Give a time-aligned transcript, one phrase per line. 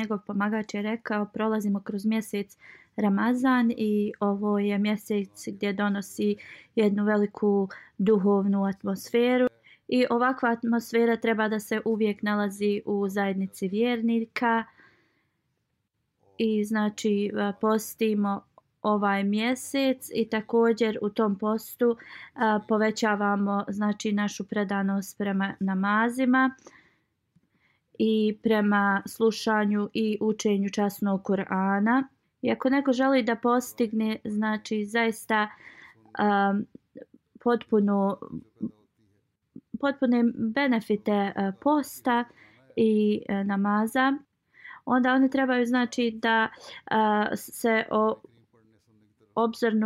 [0.00, 2.56] Njegov pomagač je rekao prolazimo kroz mjesec
[2.96, 6.36] Ramazan i ovo je mjesec gdje donosi
[6.74, 9.46] jednu veliku duhovnu atmosferu.
[9.88, 14.64] I ovakva atmosfera treba da se uvijek nalazi u zajednici vjernika.
[16.38, 18.42] I znači postimo
[18.82, 21.96] ovaj mjesec i također u tom postu
[22.34, 26.54] a, povećavamo znači našu predanost prema namazima
[28.02, 32.04] i prema slušanju i učenju časnog Kur'ana.
[32.42, 35.48] I ako neko želi da postigne znači zaista
[36.18, 36.66] um,
[37.44, 38.18] potpuno
[39.80, 42.24] potpune benefite uh, posta
[42.76, 44.12] i uh, namaza,
[44.84, 46.48] onda one trebaju znači da
[46.90, 48.20] uh, se o,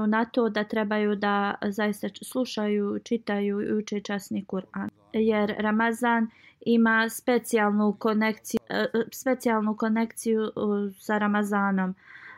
[0.07, 5.04] na to da trebaju da zaista slušaju, čitaju i uče časni Kur'an.
[5.15, 6.31] Jer Ramazan
[6.61, 10.51] ima specijalnu konekciju, e, e, specijalnu konekciju e,
[10.99, 11.95] sa Ramazanom.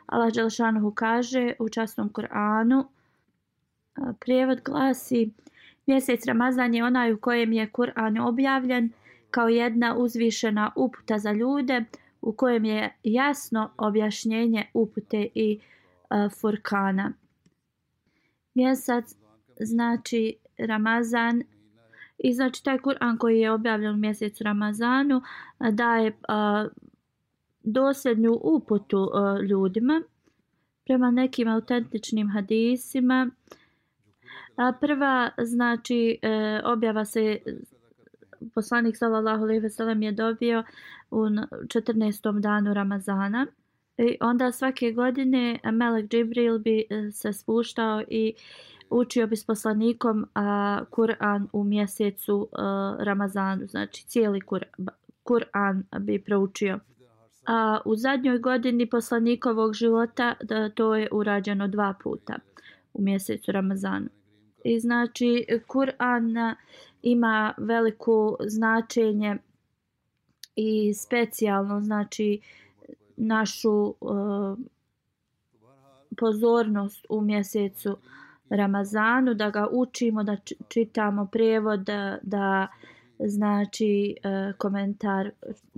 [0.06, 2.84] Allah Đelšanuhu kaže u časnom Kur'anu,
[4.20, 5.30] prijevod glasi,
[5.86, 8.90] mjesec Ramazan je onaj u kojem je Kur'an objavljen
[9.30, 11.84] kao jedna uzvišena uputa za ljude,
[12.20, 15.60] u kojem je jasno objašnjenje upute i
[16.10, 17.12] uh, Furkana.
[18.54, 19.14] Mjesec
[19.60, 21.42] znači Ramazan
[22.18, 25.22] i znači taj Kur'an koji je objavljen u mjesecu Ramazanu
[25.72, 26.66] daje a,
[27.62, 30.02] dosljednju uputu a, ljudima
[30.86, 33.30] prema nekim autentičnim hadisima.
[34.56, 37.38] A prva znači e, objava se
[38.54, 40.64] poslanik sallallahu alejhi ve sellem je dobio
[41.10, 42.40] u 14.
[42.40, 43.46] danu Ramazana.
[43.98, 48.34] I onda svake godine Melek Džibril bi e, se spuštao i
[48.90, 56.24] učio bi s poslanikom a, Kur'an u mjesecu a, Ramazanu, znači cijeli Kur'an Kur bi
[56.24, 56.78] proučio.
[57.46, 62.34] A u zadnjoj godini poslanikovog života da, to je urađeno dva puta
[62.94, 64.08] u mjesecu Ramazanu.
[64.64, 66.54] I znači Kur'an
[67.02, 69.36] ima veliko značenje
[70.56, 72.40] i specijalno znači
[73.16, 74.58] našu uh,
[76.16, 77.96] pozornost u mjesecu
[78.50, 80.36] Ramazanu, da ga učimo, da
[80.68, 82.66] čitamo prevod, da, da
[83.18, 85.30] znači e, komentar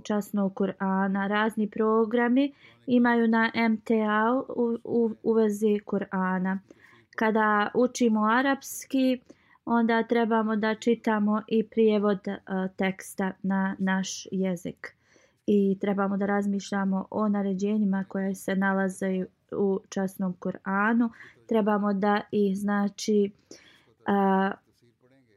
[0.03, 1.27] časnog Kur'ana.
[1.27, 2.53] Razni programi
[2.87, 6.59] imaju na MTA u, u, u vezi Kur'ana.
[7.15, 9.19] Kada učimo arapski,
[9.65, 12.37] onda trebamo da čitamo i prijevod e,
[12.77, 14.95] teksta na naš jezik
[15.45, 21.09] i trebamo da razmišljamo o naređenjima koje se nalaze u časnom Kur'anu.
[21.47, 23.31] Trebamo da ih znači
[24.05, 24.51] a,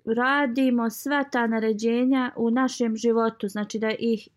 [0.05, 4.29] radimo sva ta naređenja u našem životu, znači da ih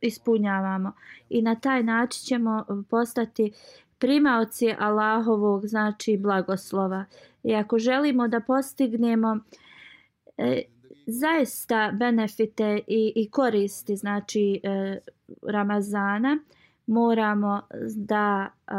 [0.00, 0.92] ispunjavamo
[1.28, 3.52] i na taj način ćemo postati
[3.98, 7.04] primaoci Allahovog znači blagoslova.
[7.42, 9.38] I ako želimo da postignemo
[10.38, 10.62] e,
[11.06, 14.98] zaista benefite i, i koristi znači e,
[15.42, 16.38] Ramazana
[16.90, 17.62] moramo
[17.96, 18.72] da e,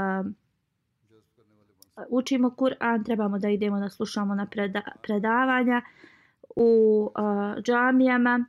[2.09, 5.81] učimo Kur'an, trebamo da idemo da slušamo na preda, predavanja
[6.55, 8.45] u uh, džamijama.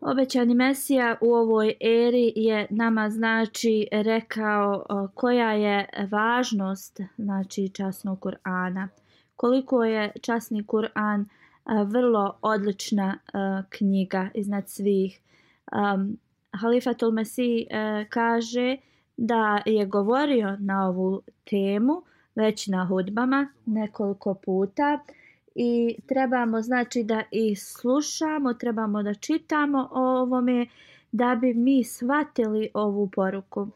[0.00, 8.18] Obećani Mesija u ovoj eri je nama znači rekao uh, koja je važnost znači časnog
[8.18, 8.88] Kur'ana.
[9.36, 15.20] Koliko je časni Kur'an uh, vrlo odlična uh, knjiga iznad svih.
[15.72, 16.18] Um,
[16.52, 18.76] Halifatul Mesih e, kaže
[19.16, 22.02] da je govorio na ovu temu
[22.34, 25.00] već na hudbama nekoliko puta
[25.54, 30.66] i trebamo znači da i slušamo, trebamo da čitamo o ovome
[31.12, 33.68] da bi mi shvatili ovu poruku.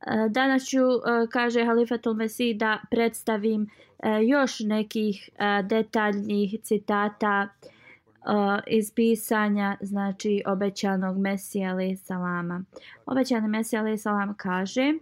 [0.00, 3.68] E, danas ću, e, kaže Halifatul Mesih, da predstavim
[4.26, 5.30] još nekih
[5.68, 7.48] detaljnih citata
[8.66, 12.64] iz pisanja znači obećanog Mesija alaih salama.
[13.06, 14.94] Obećani Mesija alaih salam kaže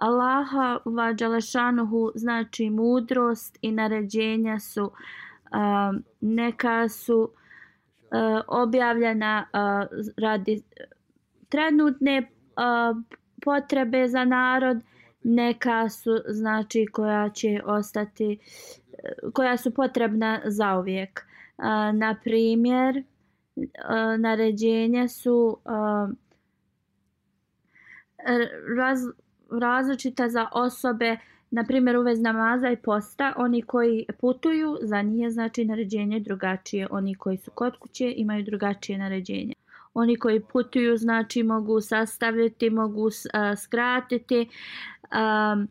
[0.00, 10.62] Allaha va dželešanuhu znači mudrost i naređenja su uh, neka su uh, objavljena uh, radi
[11.48, 13.02] trenutne uh,
[13.44, 14.82] potrebe za narod
[15.22, 18.38] neka su znači koja će ostati
[19.32, 21.29] koja su potrebna za uvijek
[21.60, 23.02] A, na primjer
[24.18, 25.58] naređenja su
[28.76, 29.00] raz,
[29.60, 31.16] različita za osobe,
[31.50, 36.88] na primjer u vez namaza i posta, oni koji putuju, za nije znači naređenje drugačije.
[36.90, 39.54] Oni koji su kod kuće imaju drugačije naređenje.
[39.94, 43.08] Oni koji putuju znači mogu sastaviti, mogu
[43.56, 44.48] skratiti
[45.02, 45.64] uh,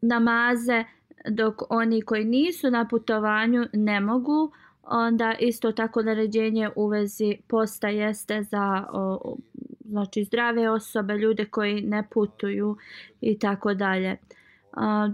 [0.00, 0.84] namaze,
[1.28, 4.52] dok oni koji nisu na putovanju ne mogu,
[4.86, 9.36] onda isto tako naređenje u vezi posta jeste za o,
[9.84, 12.76] znači zdrave osobe, ljude koji ne putuju
[13.20, 14.16] i tako dalje.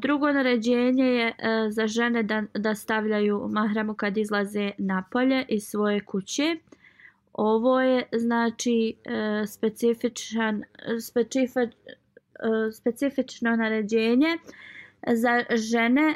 [0.00, 1.34] Drugo naređenje je e,
[1.70, 6.56] za žene da, da stavljaju mahramu kad izlaze napolje iz svoje kuće.
[7.32, 10.62] Ovo je znači e, specifičan,
[11.00, 11.68] specifi, e,
[12.72, 14.38] specifično naređenje
[15.06, 16.14] za žene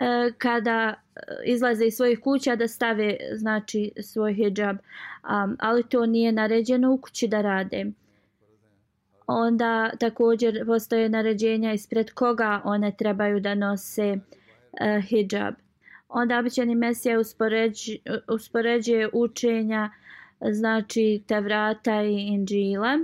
[0.00, 4.76] E, kada e, izlaze iz svojih kuća da stave znači svoj hijab.
[4.76, 7.86] Um, ali to nije naređeno u kući da rade.
[9.26, 15.54] Onda također postoje naređenja ispred koga one trebaju da nose uh, hijab.
[16.08, 17.98] Onda običani mesija uspoređuje,
[18.28, 19.90] uspoređuje učenja
[20.50, 22.98] znači te vrata i inđila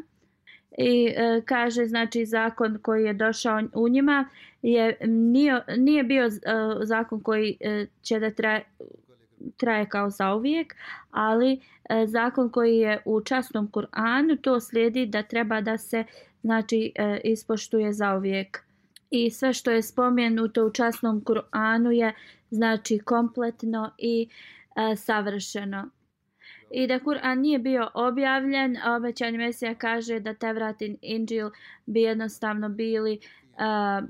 [0.78, 4.28] i e, kaže znači zakon koji je došao u njima
[4.62, 6.30] je nije, nije bio e,
[6.82, 8.64] zakon koji e, će da traje,
[9.56, 10.74] traje kao za uvijek,
[11.10, 16.04] ali e, zakon koji je u časnom Kur'anu to slijedi da treba da se
[16.42, 18.64] znači e, ispoštuje za uvijek.
[19.10, 22.14] I sve što je spomenuto u časnom Kur'anu je
[22.50, 24.28] znači kompletno i
[24.76, 25.90] e, savršeno
[26.70, 31.50] i da Kur'an nije bio objavljen, obećani Mesija kaže da Tevrat i Inđil
[31.86, 33.20] bi jednostavno bili
[33.52, 34.08] uh,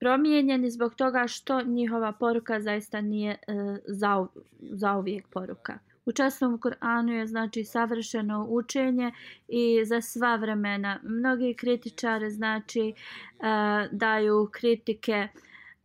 [0.00, 4.26] promijenjeni zbog toga što njihova poruka zaista nije e, uh, za,
[4.60, 5.78] zauvijek poruka.
[6.06, 9.12] U časnom Kur'anu je znači savršeno učenje
[9.48, 11.00] i za sva vremena.
[11.02, 15.28] Mnogi kritičari znači uh, daju kritike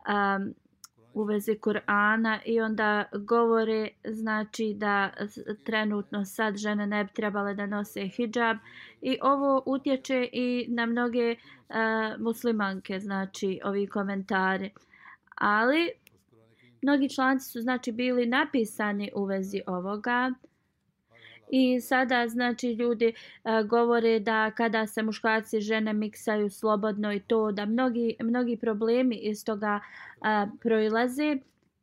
[0.08, 0.54] um,
[1.18, 5.10] u vezi Kur'ana i onda govore znači da
[5.64, 8.56] trenutno sad žene ne bi trebale da nose hijab
[9.02, 11.76] i ovo utječe i na mnoge uh,
[12.18, 14.70] muslimanke znači ovi komentari.
[15.34, 15.90] Ali
[16.82, 20.32] mnogi članci su znači bili napisani u vezi ovoga
[21.50, 23.14] I sada znači ljudi e,
[23.64, 29.16] govore da kada se muškarci i žene miksaju slobodno i to da mnogi mnogi problemi
[29.16, 31.36] iz toga e, proilaze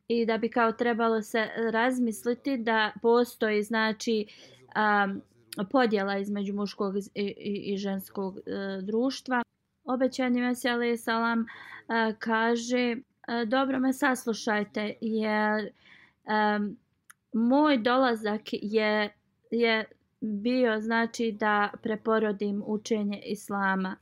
[0.08, 7.02] i da bi kao trebalo se razmisliti da postoji znači e, podjela između muškog i,
[7.16, 8.42] i, i ženskog e,
[8.82, 9.44] društva.
[9.84, 11.46] Obećani Mesija salam e,
[12.20, 12.98] kaže e,
[13.46, 15.72] dobro me saslušajte jer e,
[17.34, 19.14] moj dolazak je
[19.56, 19.86] je
[20.20, 23.96] bio znači da preporodim učenje islama.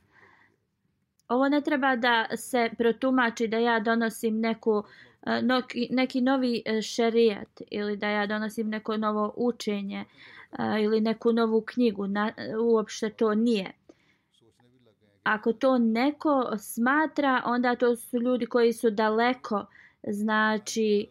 [1.28, 4.82] Ovo ne treba da se protumači da ja donosim neku,
[5.26, 5.42] e,
[5.90, 11.60] neki novi e, šerijat ili da ja donosim neko novo učenje e, ili neku novu
[11.60, 12.06] knjigu.
[12.06, 13.72] Na, uopšte to nije.
[15.22, 19.66] Ako to neko smatra, onda to su ljudi koji su daleko,
[20.08, 21.06] znači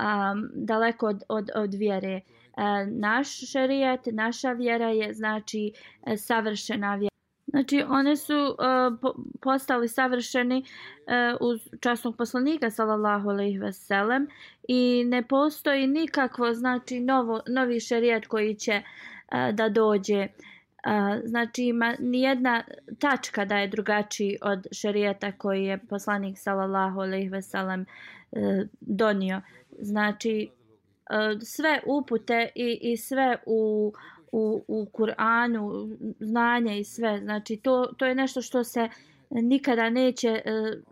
[0.00, 2.20] um, daleko od, od, od vjere.
[2.26, 5.72] Uh, E, naš šerijat, naša vjera je znači
[6.06, 7.14] e, savršena vjera.
[7.46, 14.28] Znači one su uh, postali savršeni uh, uz časnog poslanika sallallahu alejhi ve sellem
[14.68, 21.64] i ne postoji nikakvo znači novo novi šerijat koji će uh, da dođe uh, znači
[21.64, 22.64] ima ni jedna
[22.98, 27.86] tačka da je drugačiji od šerijata koji je poslanik sallallahu alejhi ve sellem
[28.30, 28.40] uh,
[28.80, 29.40] donio
[29.78, 30.50] Znači,
[31.10, 33.92] Eh, sve upute i, i sve u,
[34.32, 37.20] u, u Kur'anu, znanje i sve.
[37.22, 38.88] Znači, to, to je nešto što se
[39.30, 40.82] nikada neće uh,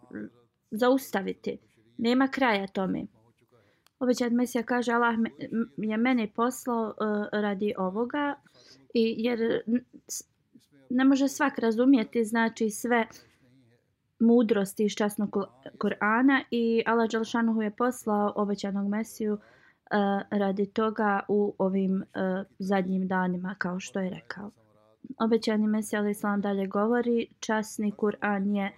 [0.71, 1.59] zaustaviti.
[1.99, 3.07] Nema kraja tome.
[3.99, 5.15] Obećat Mesija kaže, Allah
[5.77, 8.35] je mene poslao uh, radi ovoga,
[8.95, 9.63] i jer
[10.91, 13.07] ne može svak razumjeti, znači sve
[14.21, 15.37] mudrosti iz časnog
[15.79, 19.41] Kur'ana i Allah Đalšanuhu je poslao obećanog Mesiju uh,
[20.31, 24.51] radi toga u ovim uh, zadnjim danima kao što je rekao.
[25.19, 28.73] Obećani Mesija Ali Islam dalje govori časni Kur'an je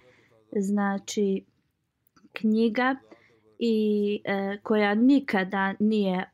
[0.51, 1.43] znači
[2.33, 2.95] knjiga
[3.59, 6.29] i e, koja nikada nije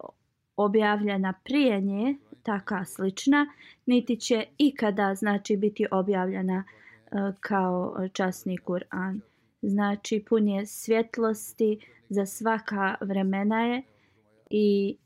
[0.55, 3.47] objavljena prije nje taka slična,
[3.85, 9.19] niti će ikada znači biti objavljena e, kao časni Kur'an.
[9.61, 13.81] Znači pun je svjetlosti za svaka vremena je
[14.51, 14.97] i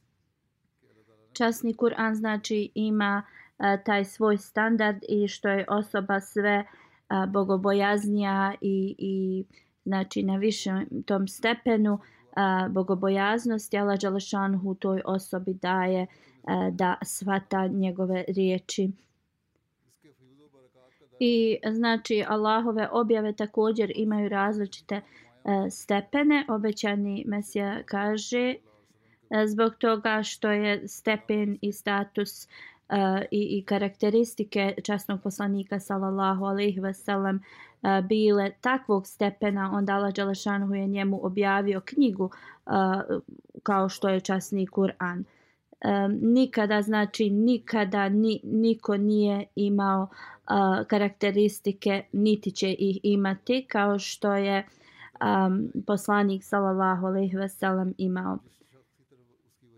[1.34, 3.24] časni Kur'an znači ima
[3.58, 6.66] a, taj svoj standard i što je osoba sve
[7.08, 9.46] a, bogobojaznija i, i
[9.86, 12.00] znači na višem tom stepenu
[12.36, 16.08] a, bogobojaznosti Allah Đalešanhu toj osobi daje
[16.44, 18.92] a, da svata njegove riječi.
[21.20, 25.02] I znači Allahove objave također imaju različite
[25.44, 26.46] a, stepene.
[26.50, 28.56] Obećani Mesija kaže
[29.30, 32.48] E, zbog toga što je stepen i status e,
[33.32, 40.14] i, i karakteristike časnog poslanika sallallahu alejhi wasallam uh, e, bile takvog stepena onda Allah
[40.14, 42.32] dželle je njemu objavio knjigu
[43.64, 45.24] kao što je časni Kur'an.
[45.86, 54.00] Um, nikada znači nikada ni, niko nije imao uh, karakteristike niti će ih imati kao
[54.00, 54.68] što je
[55.22, 58.38] um, poslanik sallallahu alejhi wasallam imao.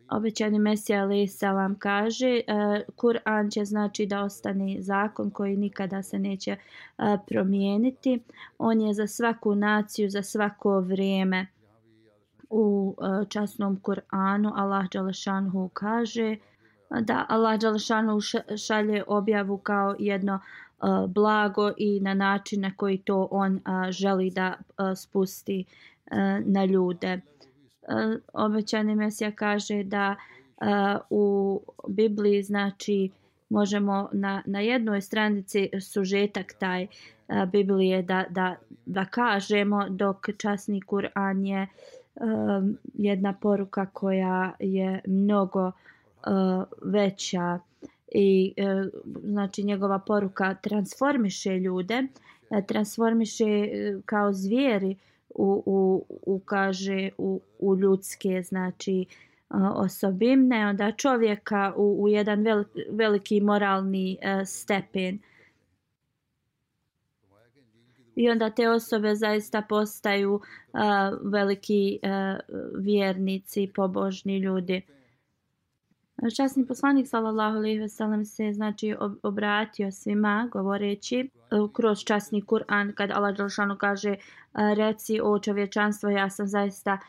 [0.10, 6.20] Obećani Mesija alejhi selam kaže uh, Kur'an će znači da ostane zakon koji nikada se
[6.20, 6.56] neće
[6.98, 8.20] uh, promijeniti
[8.58, 11.48] on je za svaku naciju za svako vrijeme
[12.50, 16.36] u e, časnom Kur'anu Allah Đalešanhu kaže
[17.02, 18.20] da Allah Đalešanhu
[18.58, 20.40] šalje objavu kao jedno
[21.08, 24.54] blago i na način na koji to on želi da
[24.96, 25.66] spusti
[26.46, 27.22] na ljude.
[27.88, 30.16] Eh, obećani Mesija kaže da
[30.62, 30.66] eh,
[31.10, 33.10] u Bibliji znači
[33.50, 36.88] možemo na, na jednoj stranici sužetak taj eh,
[37.52, 41.68] Biblije da, da, da kažemo dok časni Kur'an je
[42.16, 45.74] um, jedna poruka koja je mnogo uh,
[46.82, 47.60] veća
[48.12, 48.90] i uh,
[49.24, 52.04] znači njegova poruka transformiše ljude
[52.68, 53.70] transformiše
[54.06, 54.98] kao zvijeri uh,
[55.38, 59.06] u, u kaže u, u ljudske znači
[59.50, 65.20] uh, osobine onda čovjeka u, u jedan vel, veliki moralni uh, stepen
[68.16, 70.42] i onda te osobe zaista postaju uh,
[71.22, 72.40] veliki uh,
[72.80, 74.82] vjernici, pobožni ljudi.
[76.36, 81.28] Časni poslanik sallallahu alejhi ve sellem se znači obratio svima govoreći e,
[81.74, 84.18] kroz časni Kur'an kad Allah dželešano kaže e,
[84.54, 87.00] reci o čovječanstvo ja sam zaista e,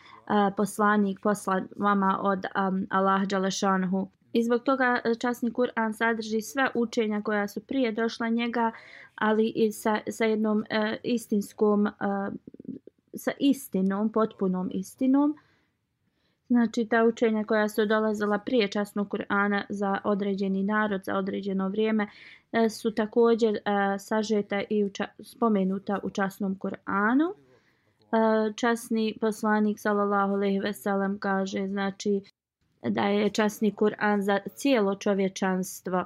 [0.57, 7.23] poslanik poslan vama od um, Allah dželešanhu I zbog toga časni Kur'an sadrži sve učenja
[7.23, 8.73] koja su prije došla njega,
[9.15, 11.91] ali i sa, sa jednom e, istinskom, e,
[13.15, 15.37] sa istinom, potpunom istinom.
[16.49, 22.07] Znači ta učenja koja su dolazila prije časnog Kur'ana za određeni narod, za određeno vrijeme,
[22.53, 23.61] e, su također e,
[23.99, 27.33] sažeta i uča, spomenuta u časnom Kur'anu.
[27.33, 32.21] E, časni poslanik sallallahu alejhi ve sellem kaže znači
[32.83, 36.05] da je časni Kur'an za cijelo čovječanstvo.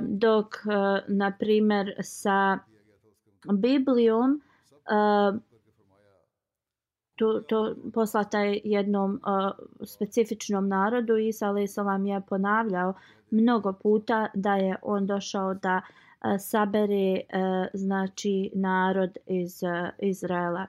[0.00, 0.54] Dok,
[1.08, 2.58] na primjer, sa
[3.52, 4.40] Biblijom
[7.16, 11.16] to, to poslata je jednom uh, specifičnom narodu.
[11.16, 11.76] Isa a.s.
[12.04, 12.94] je ponavljao
[13.30, 20.66] mnogo puta da je on došao da uh, sabere uh, znači narod iz uh, Izraela.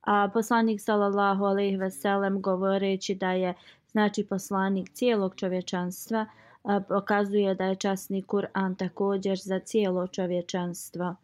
[0.00, 3.54] A poslanik sallallahu alejhi ve sellem govoreći da je
[3.92, 6.26] znači poslanik cijelog čovječanstva,
[6.62, 11.14] uh, pokazuje da je časni Kur'an također za cijelo čovječanstvo.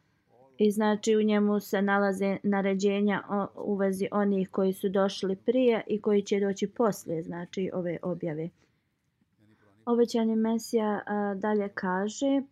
[0.60, 3.22] I znači u njemu se nalaze naređenja
[3.56, 8.48] u vezi onih koji su došli prije i koji će doći poslije, znači ove objave.
[9.84, 11.00] Obećani Mesija
[11.36, 12.42] dalje kaže, e,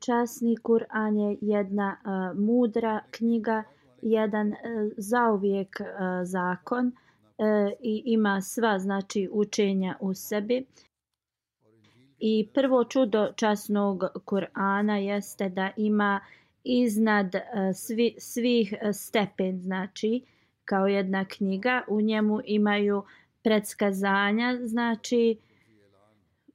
[0.00, 1.96] časni Kur'an je jedna
[2.34, 3.62] mudra knjiga,
[4.02, 4.56] jedan a,
[4.96, 5.84] zauvijek e,
[6.24, 6.92] zakon,
[7.80, 10.66] i ima sva znači učenja u sebi.
[12.18, 16.20] I prvo čudo časnog Kur'ana jeste da ima
[16.64, 17.42] iznad e,
[17.74, 20.22] svi, svih e, stepen, znači
[20.64, 21.82] kao jedna knjiga.
[21.88, 23.02] U njemu imaju
[23.42, 25.38] predskazanja, znači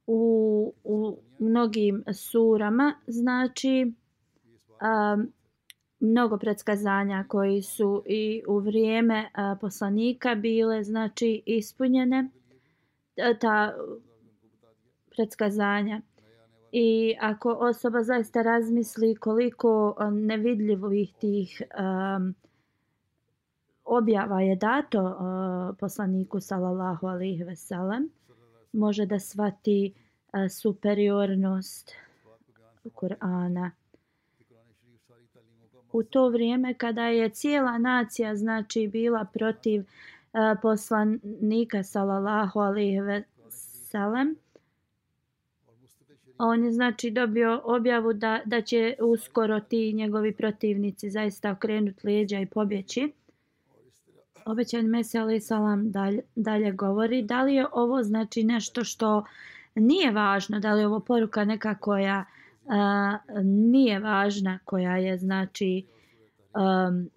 [0.06, 3.92] u, u mnogim surama, znači
[4.68, 5.32] um,
[6.00, 12.28] mnogo predskazanja koji su i u vrijeme uh, poslanika bile znači ispunjene
[13.16, 13.74] e, ta
[15.10, 16.00] predskazanja.
[16.76, 22.34] I ako osoba zaista razmisli koliko um, nevidljivih tih um,
[23.84, 28.10] objava je dato uh, poslaniku sallallahu alejhi ve sellem
[28.72, 31.92] može da svati uh, superiornost
[32.94, 33.70] Kur'ana.
[35.92, 43.22] U to vrijeme kada je cijela nacija znači bila protiv uh, poslanika sallallahu alejhi ve
[43.90, 44.36] sellem
[46.38, 52.40] on je znači dobio objavu da da će uskoro ti njegovi protivnici zaista okrenuti leđa
[52.40, 53.12] i pobjeći.
[54.46, 59.24] Obećan Mesija alaih salam dalje, dalje govori da li je ovo znači nešto što
[59.74, 62.24] nije važno da li je ovo poruka neka koja
[62.68, 65.84] a, nije važna koja je znači
[66.54, 67.10] um,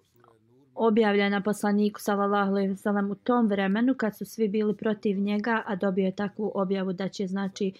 [0.74, 5.62] objavljena poslaniku sallallahu alejhi ve sellem u tom vremenu kad su svi bili protiv njega
[5.66, 7.72] a dobio je takvu objavu da će znači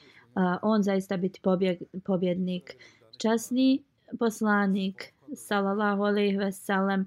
[0.62, 2.76] on zaista biti pobjeg, pobjednik
[3.18, 3.82] časni
[4.18, 7.06] poslanik sallallahu alejhi ve sellem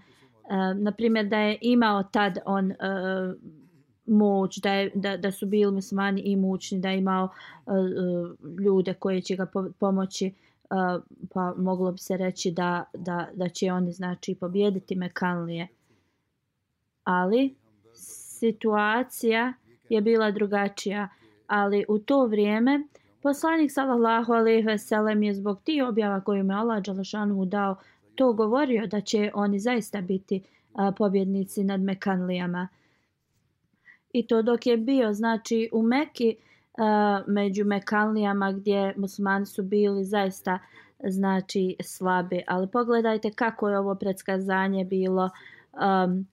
[0.75, 2.75] na primjer da je imao tad on e,
[4.05, 7.29] moć da, je, da, da su bili muslimani i mučni da je imao
[7.67, 9.47] e, e, ljude koji će ga
[9.79, 10.35] pomoći uh,
[11.33, 15.67] pa moglo bi se reći da, da, da će oni znači pobjediti Mekanlije.
[17.03, 17.55] Ali
[17.93, 19.53] situacija
[19.89, 21.09] je bila drugačija
[21.47, 22.83] ali u to vrijeme
[23.21, 27.75] poslanik sallallahu alejhi ve sellem je zbog ti objava koju mu Allah dželešanu dao
[28.15, 30.43] to govorio da će oni zaista biti
[30.73, 32.67] a, pobjednici nad Mekanlijama.
[34.13, 36.35] I to dok je bio znači u Meki
[36.77, 40.59] a, među Mekanlijama gdje muslimani su bili zaista
[41.03, 42.43] znači slabi.
[42.47, 45.29] Ali pogledajte kako je ovo predskazanje bilo
[45.73, 46.27] um,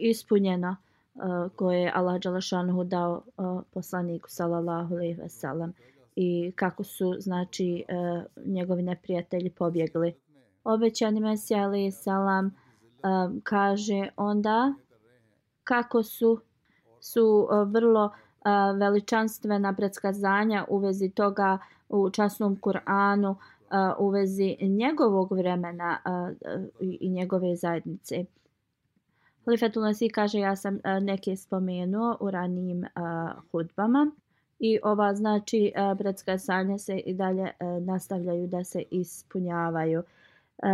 [0.00, 0.76] ispunjeno
[1.14, 1.22] uh,
[1.56, 5.72] koje je Allah Đalašanhu dao uh, poslaniku sallallahu alejhi ve sellem
[6.16, 7.94] i kako su znači e,
[8.44, 10.14] njegovi neprijatelji pobjegli
[10.64, 12.50] obećani Mesija ali salam e,
[13.42, 14.74] kaže onda
[15.64, 16.40] kako su
[17.00, 18.10] su e, vrlo
[18.78, 23.34] veličanstvena predskazanja u vezi toga u časnom Kur'anu
[23.98, 25.98] u vezi njegovog vremena
[26.80, 28.24] i njegove zajednice.
[29.44, 32.84] Halifetul Nasi kaže ja sam neke spomenuo u ranijim
[33.52, 34.10] hudbama
[34.62, 40.02] i ova znači e, bratska predskazanja se i dalje e, nastavljaju da se ispunjavaju.
[40.02, 40.66] E,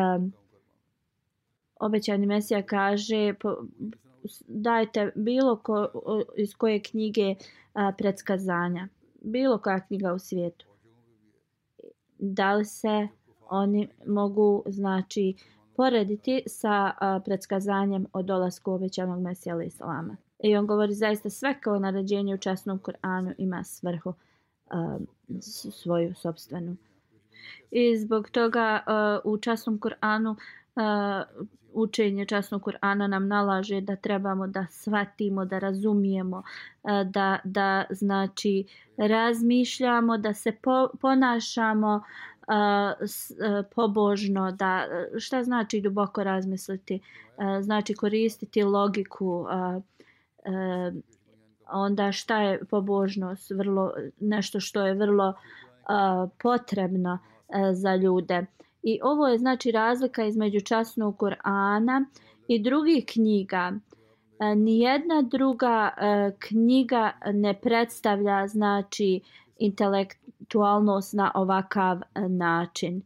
[1.80, 3.34] obećani Mesija kaže
[4.46, 5.88] dajte bilo ko,
[6.36, 7.34] iz koje knjige
[7.98, 8.88] predskazanja,
[9.20, 10.66] bilo koja knjiga u svijetu.
[12.18, 13.08] Da li se
[13.48, 15.34] oni mogu znači
[15.78, 20.16] porediti sa a, predskazanjem o dolasku obećanog Mesija ali Islama.
[20.42, 24.14] I on govori zaista sve kao naređenje u časnom Koranu ima svrhu
[24.70, 24.98] a,
[25.72, 26.76] svoju sobstvenu.
[27.70, 30.36] I zbog toga a, u časnom Kur'anu
[30.76, 31.22] a,
[31.72, 36.42] učenje časnog Kur'ana nam nalaže da trebamo da shvatimo, da razumijemo,
[37.04, 42.02] da, da znači razmišljamo, da se po, ponašamo uh,
[42.48, 49.46] E, pobožno, da e, šta znači duboko razmisliti, e, znači koristiti logiku,
[51.72, 55.34] onda šta je pobožnost, vrlo, nešto što je vrlo
[56.42, 57.18] potrebno
[57.72, 58.46] za ljude.
[58.82, 62.04] I ovo je znači razlika između časnog Kur'ana
[62.48, 63.72] i drugih knjiga.
[64.56, 65.90] Nijedna druga
[66.38, 69.20] knjiga ne predstavlja znači
[69.58, 73.02] intelekt, spiritualnost na ovakav e, način.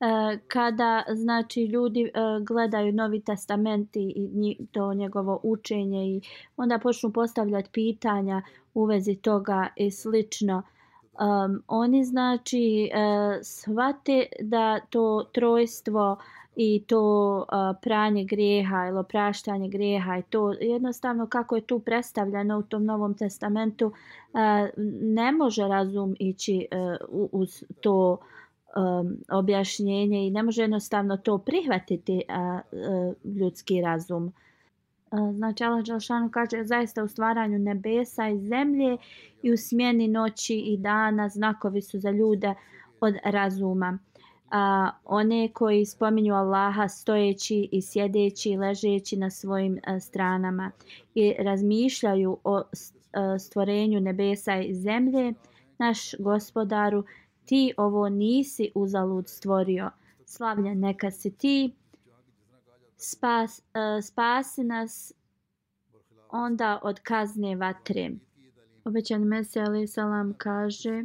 [0.00, 6.20] E, kada znači ljudi e, gledaju Novi testament i to njegovo učenje i
[6.56, 8.42] onda počnu postavljati pitanja
[8.74, 10.62] u vezi toga i slično.
[11.20, 16.18] Um, oni znači uh, shvate da to trojstvo
[16.56, 22.58] i to uh, pranje grijeha ili opraštanje grijeha i to jednostavno kako je tu predstavljeno
[22.58, 24.40] u tom Novom testamentu uh,
[25.00, 26.66] ne može razum ići
[27.10, 28.18] uh, uz to
[28.76, 34.32] um, objašnjenje i ne može jednostavno to prihvatiti uh, uh, ljudski razum.
[35.34, 38.96] Znači Allah Đalšanu kaže zaista u stvaranju nebesa i zemlje
[39.42, 42.54] i u smjeni noći i dana znakovi su za ljude
[43.00, 43.98] od razuma.
[44.50, 50.70] A, one koji spominju Allaha stojeći i sjedeći i ležeći na svojim a, stranama
[51.14, 52.62] i razmišljaju o a,
[53.34, 55.32] e, stvorenju nebesa i zemlje,
[55.78, 57.04] naš gospodaru,
[57.44, 59.90] ti ovo nisi uzalud stvorio.
[60.24, 61.74] Slavlja neka si ti,
[62.96, 65.12] spas, e, spasi nas
[66.30, 68.10] onda od kazne vatre.
[68.84, 71.04] Obećan Mesija alaih salam kaže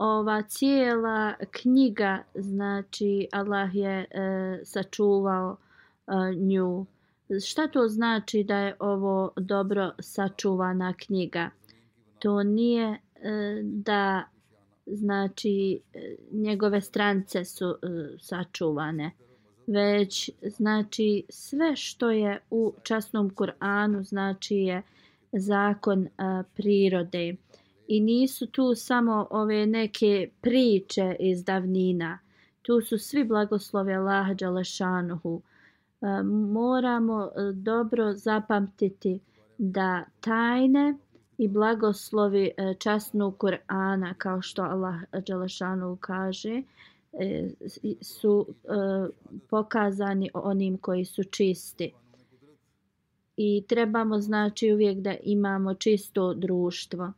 [0.00, 6.86] ova cijela knjiga znači Allah je e, sačuvao e, nju.
[7.46, 11.50] Šta to znači da je ovo dobro sačuvana knjiga?
[12.18, 12.98] To nije e,
[13.62, 14.24] da
[14.86, 17.86] znači e, njegove strance su e,
[18.18, 19.10] sačuvane
[19.66, 24.82] već znači sve što je u časnom Kur'anu znači je
[25.32, 26.10] zakon e,
[26.54, 27.36] prirode
[27.90, 32.18] i nisu tu samo ove neke priče iz davnina
[32.62, 35.42] tu su svi blagoslovi Allaha Đalešanuhu
[36.00, 36.22] e,
[36.52, 39.20] moramo e, dobro zapamtiti
[39.58, 40.94] da tajne
[41.38, 44.94] i blagoslovi e, časnog Kur'ana kao što Allah
[45.26, 46.62] dželešanu kaže
[48.00, 48.46] su
[49.50, 51.92] pokazani onim koji su čisti.
[53.36, 57.12] I trebamo znači uvijek da imamo čisto društvo.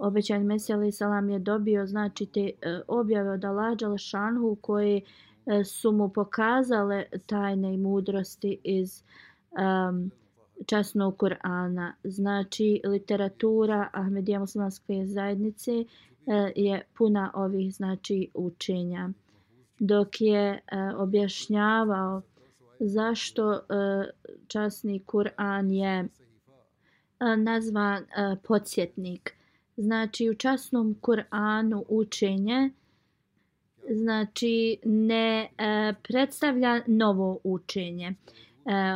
[0.00, 5.00] Obećan Mesija alaih salam je dobio znači te e, objave od Allah dželešanu koje
[5.46, 9.02] e, su mu pokazale tajne i mudrosti iz
[9.50, 10.10] um,
[10.66, 11.92] časnog Kur'ana.
[12.04, 15.84] Znači, literatura Ahmedija muslimanske zajednice e,
[16.56, 19.10] je puna ovih znači učenja.
[19.78, 20.60] Dok je
[20.96, 22.22] objašnjavao
[22.80, 23.60] zašto
[24.48, 26.08] časni Kur'an je
[27.36, 28.04] nazvan
[28.42, 29.39] podsjetnik.
[29.80, 32.70] Znači, u časnom Kur'anu učenje
[33.88, 38.06] znači ne e, predstavlja novo učenje.
[38.06, 38.14] E,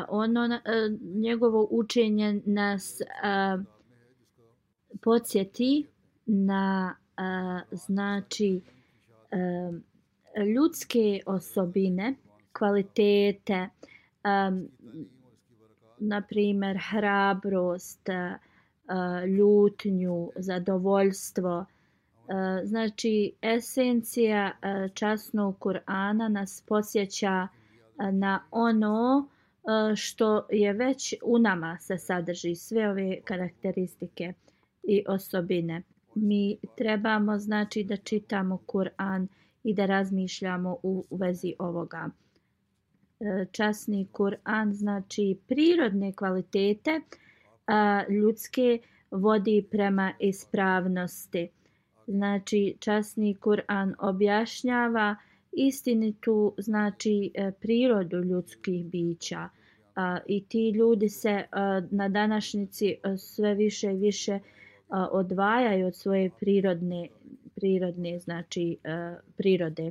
[0.08, 0.60] ono e,
[1.14, 3.04] njegovo učenje nas e,
[5.00, 5.86] podsjeti
[6.26, 8.60] na e, znači
[9.30, 12.14] e, ljudske osobine,
[12.52, 13.68] kvalitete, e,
[15.98, 18.38] na primjer hrabrost, e,
[19.36, 21.66] ljutnju, zadovoljstvo.
[22.64, 24.52] Znači esencija
[24.94, 27.48] časnog Kur'ana nas podsjeća
[28.12, 29.28] na ono
[29.96, 34.32] što je već u nama se sadrži sve ove karakteristike
[34.82, 35.82] i osobine.
[36.14, 39.26] Mi trebamo znači da čitamo Kur'an
[39.64, 42.10] i da razmišljamo u vezi ovoga.
[43.20, 47.00] E, časni Kur'an znači prirodne kvalitete
[47.66, 48.78] a, ljudske
[49.10, 51.48] vodi prema ispravnosti.
[52.06, 55.16] Znači časni Kur'an objašnjava
[55.52, 59.48] istinitu znači e, prirodu ljudskih bića
[59.94, 64.38] a, i ti ljudi se a, na današnjici a, sve više i više
[64.88, 67.08] a, odvajaju od svoje prirodne
[67.54, 69.90] prirodne znači a, prirode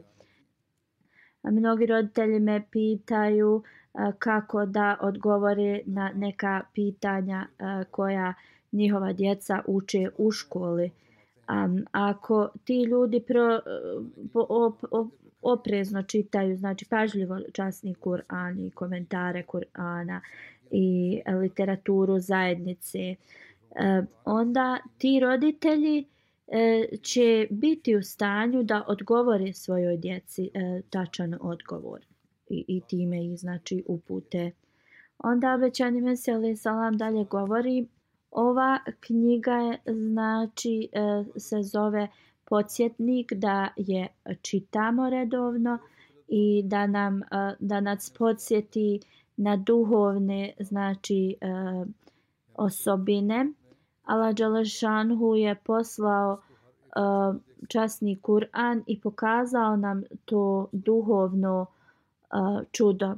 [1.41, 3.82] a mnogi roditelji me pitaju a,
[4.19, 7.47] kako da odgovore na neka pitanja
[7.91, 8.33] koja
[8.71, 10.91] njihova djeca uče u školi.
[11.49, 13.59] Um, ako ti ljudi pro,
[14.33, 15.07] po, op, op,
[15.41, 20.19] oprezno čitaju, znači pažljivo časni Kur'an i komentare Kur'ana
[20.71, 23.15] i literaturu zajednice,
[24.25, 26.05] onda ti roditelji
[26.47, 32.12] e, će biti u stanju da odgovore svojoj djeci e, tačan odgovor
[32.53, 34.51] i, i time ih znači upute.
[35.19, 37.87] Onda obećani meseli salam dalje govori
[38.31, 42.07] ova knjiga je znači e, se zove
[42.45, 44.07] podsjetnik da je
[44.41, 45.77] čitamo redovno
[46.27, 47.25] i da nam e,
[47.59, 48.99] da nas podsjeti
[49.37, 51.47] na duhovne znači e,
[52.55, 53.51] osobine.
[54.03, 56.41] Allah Đalešanhu je poslao
[57.67, 61.65] časni Kur'an i pokazao nam to duhovno
[62.71, 63.15] čudo.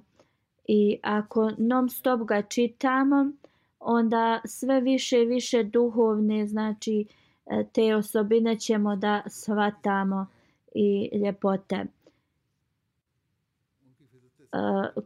[0.68, 3.32] I ako non stop ga čitamo,
[3.80, 7.06] onda sve više i više duhovne znači
[7.46, 10.28] e, te osobine ćemo da shvatamo
[10.76, 11.76] i ljepote.
[11.76, 11.86] E,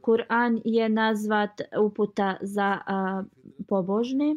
[0.01, 2.77] Kur'an je nazvat uputa za
[3.67, 4.35] pobožne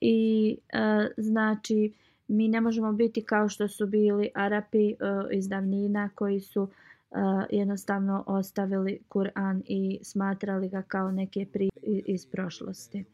[0.00, 1.92] i e, znači
[2.28, 4.94] mi ne možemo biti kao što su bili Arapi
[5.32, 6.68] iz davnina koji su
[7.10, 7.18] uh,
[7.50, 13.04] jednostavno ostavili Kur'an i smatrali ga kao neke pri iz prošlosti.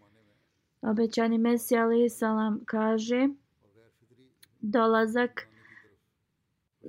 [0.82, 3.28] Obećani Mesija alaih salam kaže
[4.60, 5.46] dolazak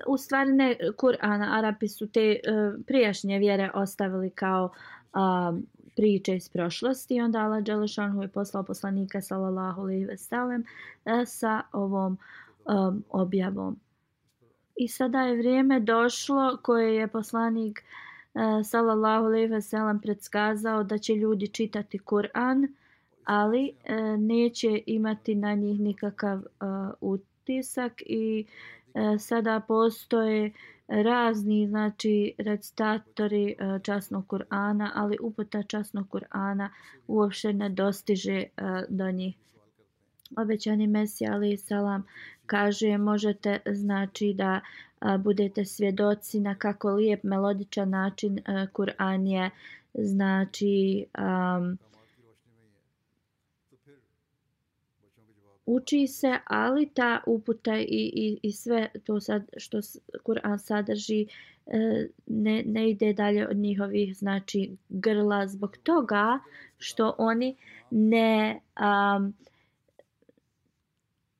[0.08, 4.70] u stvari ne Kur'ana, Arapi su te uh, prijašnje vjere ostavili kao
[5.14, 5.60] uh,
[5.96, 7.22] priče iz prošlosti.
[7.22, 10.64] Onda Allah Đelešanhu je poslao poslanika sallallahu alaihi ve sellem
[11.06, 12.18] e, sa ovom
[12.66, 13.80] um, objavom.
[14.76, 20.98] I sada je vrijeme došlo koje je poslanik e, sallallahu alejhi ve sellem predskazao da
[20.98, 22.68] će ljudi čitati Kur'an,
[23.24, 26.46] ali e, neće imati na njih nikakav e,
[27.02, 28.46] utisak i
[29.20, 30.52] sada postoje
[30.88, 36.70] razni znači recitatori e, časnog Kur'ana, ali uputa časnog Kur'ana
[37.08, 38.48] uopšte ne dostiže e,
[38.90, 39.36] do njih.
[40.38, 42.06] Obećani Mesija ali salam
[42.46, 44.62] kaže možete znači da
[45.00, 48.40] a, budete svjedoci na kako lijep melodičan način
[48.74, 49.50] Kur'an je
[49.94, 51.78] znači um,
[55.66, 59.78] uči se, ali ta uputa i, i, i sve to sad što
[60.24, 61.28] Kur'an sadrži
[61.68, 66.40] e, ne, ne ide dalje od njihovih znači grla zbog toga
[66.78, 67.56] što oni
[67.92, 69.34] ne um,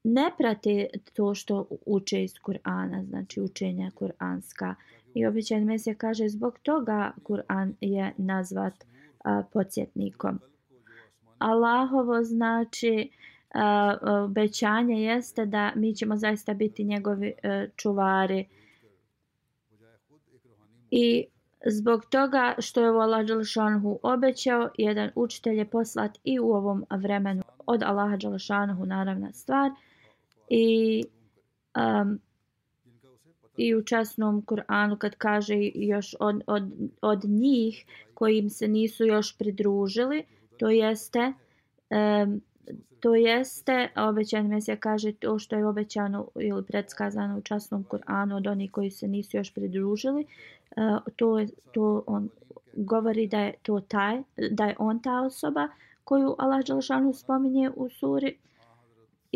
[0.08, 4.74] ne prate to što uče iz Kur'ana, znači učenja Kur'anska.
[5.14, 8.74] I običan Mesija kaže zbog toga Kur'an je nazvat
[9.24, 10.40] a, podsjetnikom.
[11.38, 13.10] Allahovo znači
[14.02, 18.46] obećanje jeste da mi ćemo zaista biti njegovi a, čuvari.
[20.92, 21.26] I
[21.66, 27.44] zbog toga što je Allah Đalšanhu obećao, jedan učitelj je poslat i u ovom vremenu
[27.66, 29.72] od Allaha Đalšanhu naravna stvar.
[30.50, 31.04] I,
[31.76, 32.20] um,
[33.58, 39.38] i u časnom Kur'anu kad kaže još od, od, od njih kojim se nisu još
[39.38, 40.24] pridružili,
[40.58, 41.34] to jeste
[41.90, 42.42] um,
[43.06, 48.48] To jeste, obećan Mesija kaže to što je obećano ili predskazano u časnom Kur'anu od
[48.48, 50.26] onih koji se nisu još pridružili.
[50.78, 52.30] Uh, to, je, to on
[52.74, 55.68] govori da je to taj, da je on ta osoba
[56.04, 58.38] koju Allah Đalšanu spominje u suri.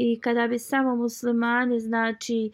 [0.02, 2.52] I kada bi samo muslimani znači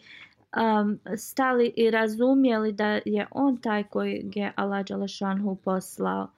[0.56, 6.28] um, stali i razumjeli da je on taj koji je Allah Đalešanhu poslao,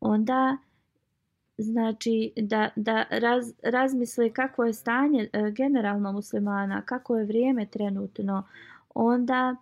[0.00, 0.56] onda
[1.58, 8.42] znači da, da raz, razmisle kako je stanje e, generalno muslimana, kako je vrijeme trenutno,
[8.94, 9.56] onda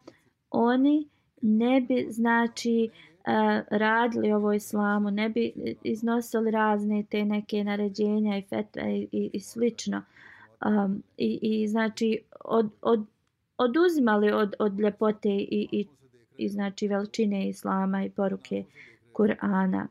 [0.51, 1.09] oni
[1.43, 8.43] ne bi znači e, radili ovo islamu, ne bi iznosili razne te neke naređenja i
[8.43, 10.03] fetve i, i, i slično.
[10.67, 13.07] Um, i, I znači od, od,
[13.59, 15.87] oduzimali od, od ljepote i, i,
[16.37, 18.65] i znači veličine islama i poruke
[19.13, 19.87] Kur'ana.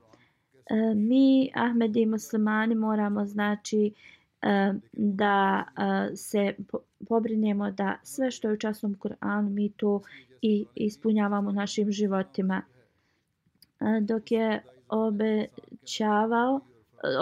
[0.66, 3.94] E, mi Ahmedi muslimani moramo znači
[4.42, 6.56] e, da e, se
[7.08, 10.02] pobrinemo da sve što je u časnom Kur'anu mi to
[10.42, 12.62] i ispunjavamo našim životima.
[14.02, 16.60] Dok je obećavao,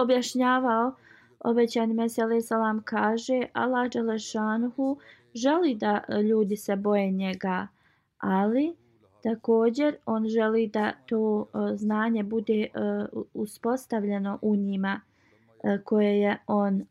[0.02, 0.94] objašnjavao,
[1.40, 4.98] obećani Mesija salam kaže Allah Đalešanhu
[5.34, 7.68] želi da ljudi se boje njega,
[8.18, 8.76] ali
[9.24, 12.70] Također, on želi da to e, znanje bude e,
[13.34, 15.02] uspostavljeno u njima
[15.64, 16.86] e, koje je on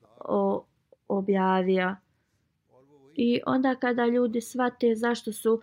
[1.09, 1.97] objavio.
[3.15, 5.61] I onda kada ljudi shvate zašto su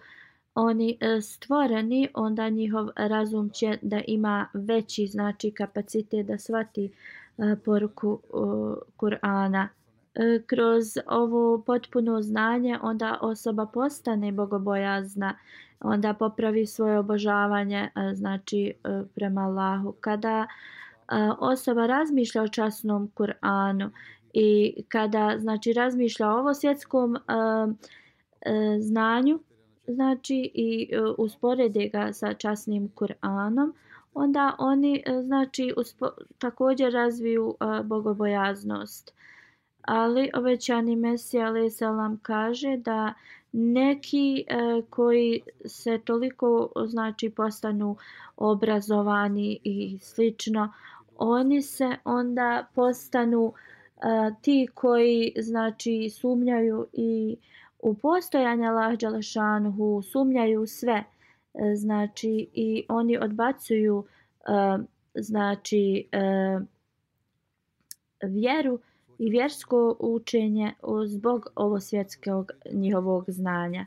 [0.55, 6.91] oni stvoreni, onda njihov razum će da ima veći znači kapacitet da shvati
[7.65, 8.19] poruku
[8.97, 9.69] Kur'ana.
[10.15, 15.37] E, kroz ovo potpuno znanje onda osoba postane bogobojazna
[15.79, 19.93] onda popravi svoje obožavanje e, znači e, prema Allahu.
[20.01, 20.47] Kada
[21.39, 23.89] osoba razmišlja o časnom Kur'anu
[24.33, 27.17] i kada znači razmišlja o ovo svjetskom
[28.79, 29.39] znanju
[29.87, 33.71] znači i usporede ga sa časnim Kur'anom
[34.15, 39.13] onda oni e, znači uspo, također razviju e, bogobojaznost.
[39.81, 41.73] Ali obećani Mesija alaih
[42.21, 43.13] kaže da
[43.51, 47.97] neki e, koji se toliko znači postanu
[48.37, 50.73] obrazovani i slično
[51.17, 57.37] oni se onda postanu e, ti koji znači sumnjaju i
[57.79, 61.03] u postojanje Allah Đalešanhu, sumnjaju sve.
[61.57, 64.77] E, znači i oni odbacuju e,
[65.15, 66.59] znači e,
[68.23, 68.79] vjeru
[69.17, 70.73] i vjersko učenje
[71.05, 73.85] zbog ovo svjetskog njihovog znanja.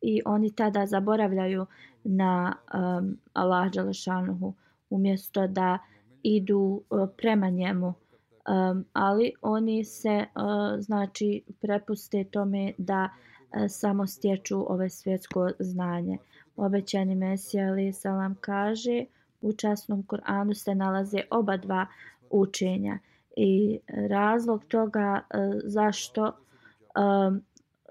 [0.00, 1.66] I oni tada zaboravljaju
[2.04, 4.54] na um, Allah Đalešanuhu
[4.90, 5.78] umjesto da
[6.22, 7.86] idu uh, prema njemu.
[7.86, 16.18] Um, ali oni se uh, znači prepuste tome da uh, samo stječu ove svjetsko znanje.
[16.58, 19.04] Obećani Mesija ali salam kaže
[19.40, 21.86] u časnom Kur'anu se nalaze oba dva
[22.30, 22.98] učenja.
[23.36, 26.32] I razlog toga e, zašto e,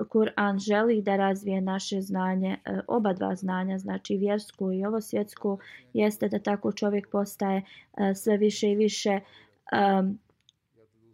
[0.10, 5.58] Kur'an želi da razvije naše znanje, e, oba dva znanja, znači vjersko i ovo svjetsko,
[5.94, 7.64] jeste da tako čovjek postaje
[8.16, 9.20] sve više i više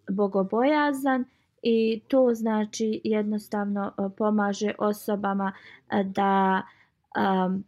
[0.10, 1.26] bogobojazan
[1.62, 6.62] i to znači jednostavno pomaže osobama uh, da
[7.18, 7.64] um,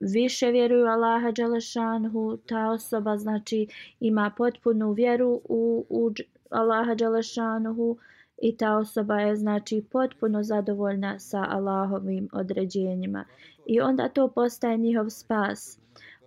[0.00, 3.66] više vjeruju Allaha Đelešanhu, ta osoba znači
[4.00, 6.10] ima potpunu vjeru u, u
[6.50, 7.96] Allaha Đelešanhu
[8.42, 13.24] i ta osoba je znači potpuno zadovoljna sa Allahovim određenjima
[13.66, 15.78] i onda to postaje njihov spas.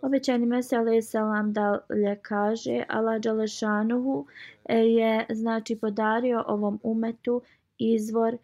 [0.01, 4.25] Obećani Mesija Selam salam dalje kaže Allah Đalešanuhu
[4.69, 7.41] je znači podario ovom umetu
[7.77, 8.37] izvor e,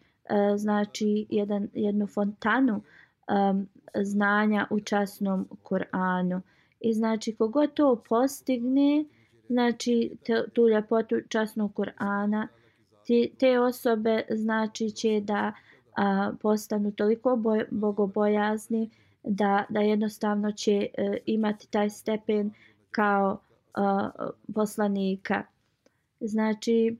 [0.56, 2.80] znači jedan, jednu fontanu
[3.28, 6.40] um, znanja u časnom Kur'anu.
[6.80, 9.04] I znači kogod to postigne,
[9.48, 12.46] znači te, tu ljepotu časnog Kur'ana,
[13.38, 15.52] te osobe znači će da
[15.96, 18.90] a, postanu toliko boj, bogobojazni
[19.24, 22.50] da, da jednostavno će e, imati taj stepen
[22.90, 23.80] kao e,
[24.54, 25.44] poslanika.
[26.20, 26.96] Znači,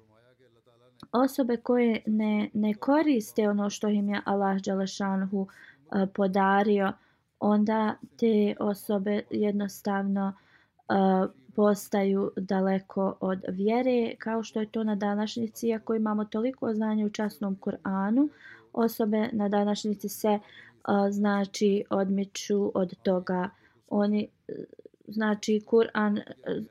[1.12, 5.46] osobe koje ne, ne koriste ono što im je Allah Đalešanhu
[6.14, 6.92] podario,
[7.40, 10.32] onda te osobe jednostavno
[11.56, 17.10] postaju daleko od vjere, kao što je to na današnjici, iako imamo toliko znanja u
[17.10, 18.28] časnom Kur'anu,
[18.72, 20.38] osobe na današnjici se
[21.10, 23.48] znači odmiču od toga.
[23.88, 24.28] Oni
[25.08, 26.20] znači Kur'an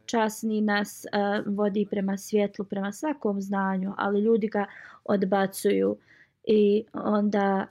[0.05, 1.05] časni nas
[1.45, 4.65] vodi prema svjetlu, prema svakom znanju, ali ljudi ga
[5.05, 5.95] odbacuju
[6.43, 7.65] i onda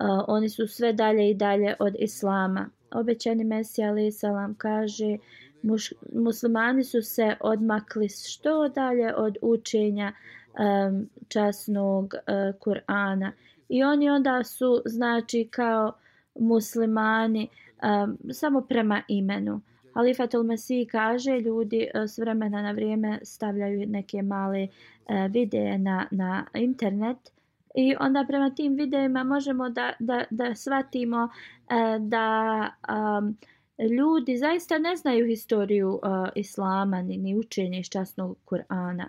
[0.00, 2.70] uh, oni su sve dalje i dalje od islama.
[2.90, 5.18] Obećani Mesija alaih salam kaže
[5.62, 13.30] muš, muslimani su se odmakli što dalje od učenja um, časnog uh, Kur'ana
[13.68, 15.92] i oni onda su znači kao
[16.34, 17.48] muslimani
[17.82, 19.60] um, samo prema imenu.
[19.94, 26.06] Halifatul Mesih kaže ljudi e, s vremena na vrijeme stavljaju neke male uh, videe na,
[26.10, 27.33] na internet
[27.74, 31.28] I onda prema tim videima možemo da, da, da shvatimo
[31.70, 32.70] e, da
[33.18, 33.36] um,
[33.78, 36.00] ljudi zaista ne znaju historiju uh,
[36.34, 39.04] islama ni, ni učenje iz časnog Kur'ana.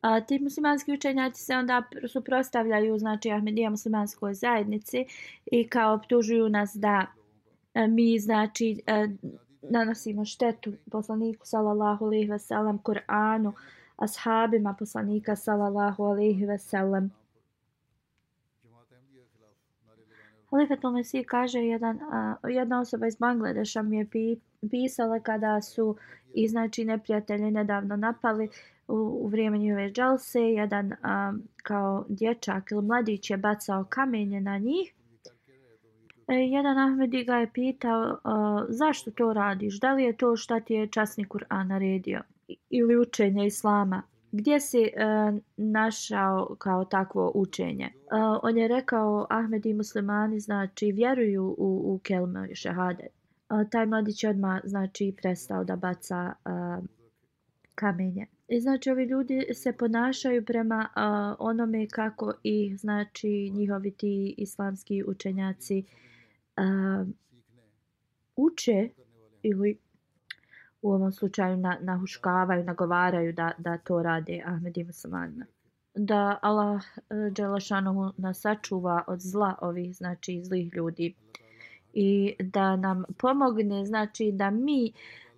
[0.00, 5.04] A ti muslimanski učenjaci se onda suprostavljaju znači Ahmedija muslimanskoj zajednici
[5.46, 7.06] i kao optužuju nas da
[7.74, 13.52] e, mi znači uh, nanosimo štetu poslaniku sallallahu alejhi ve sellem Kur'anu
[13.96, 17.10] ashabima poslanika sallallahu alejhi ve sellem
[20.50, 24.36] Halifatul Mesih kaže, jedan, a, jedna osoba iz Bangladeša mi je pi,
[24.70, 25.96] pisala kada su
[26.34, 28.48] i znači neprijatelji nedavno napali
[28.88, 30.40] u, u vrijeme njihove dželse.
[30.40, 31.32] jedan a,
[31.62, 34.94] kao dječak ili mladić je bacao kamenje na njih.
[36.28, 40.60] E, jedan Ahmedi ga je pitao a, zašto to radiš, da li je to šta
[40.60, 42.22] ti je časni Kur'an naredio
[42.70, 47.86] ili učenje Islama gdje si uh, našao kao takvo učenje?
[47.86, 53.06] Uh, on je rekao, Ahmed i muslimani znači vjeruju u, u kelme i šehade.
[53.50, 56.84] Uh, taj mladić odmah znači prestao da baca uh,
[57.74, 58.26] kamenje.
[58.48, 65.04] I znači ovi ljudi se ponašaju prema uh, onome kako i znači njihovi ti islamski
[65.06, 65.84] učenjaci
[66.56, 67.08] uh,
[68.36, 68.88] uče
[69.42, 69.78] ili
[70.82, 75.44] u ovom slučaju na, nahuškavaju, nagovaraju da, da to rade Ahmed i muslimanima.
[75.94, 81.14] Da Allah eh, Đelašanohu nas sačuva od zla ovih znači zlih ljudi
[81.92, 84.92] i da nam pomogne znači da mi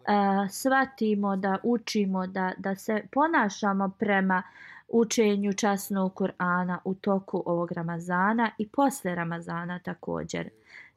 [0.06, 4.42] a, shvatimo da učimo da, da se ponašamo prema
[4.88, 10.50] učenju časnog Kur'ana u toku ovog Ramazana i posle Ramazana također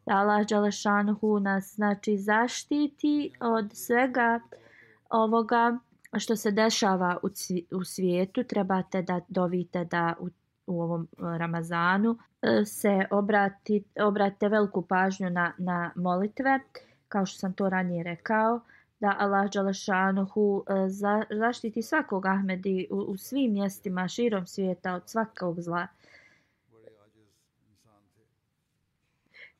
[0.05, 4.39] da Allah Đalešanhu nas znači zaštiti od svega
[5.09, 5.77] ovoga
[6.17, 7.27] što se dešava u,
[7.77, 8.43] u svijetu.
[8.43, 10.29] Trebate da dovite da u,
[10.67, 16.59] u ovom Ramazanu e, se obrati, obratite veliku pažnju na, na molitve,
[17.07, 18.59] kao što sam to ranije rekao,
[18.99, 20.73] da Allah Đalešanuhu e,
[21.39, 25.87] zaštiti svakog Ahmedi u, u svim mjestima širom svijeta od svakog zla.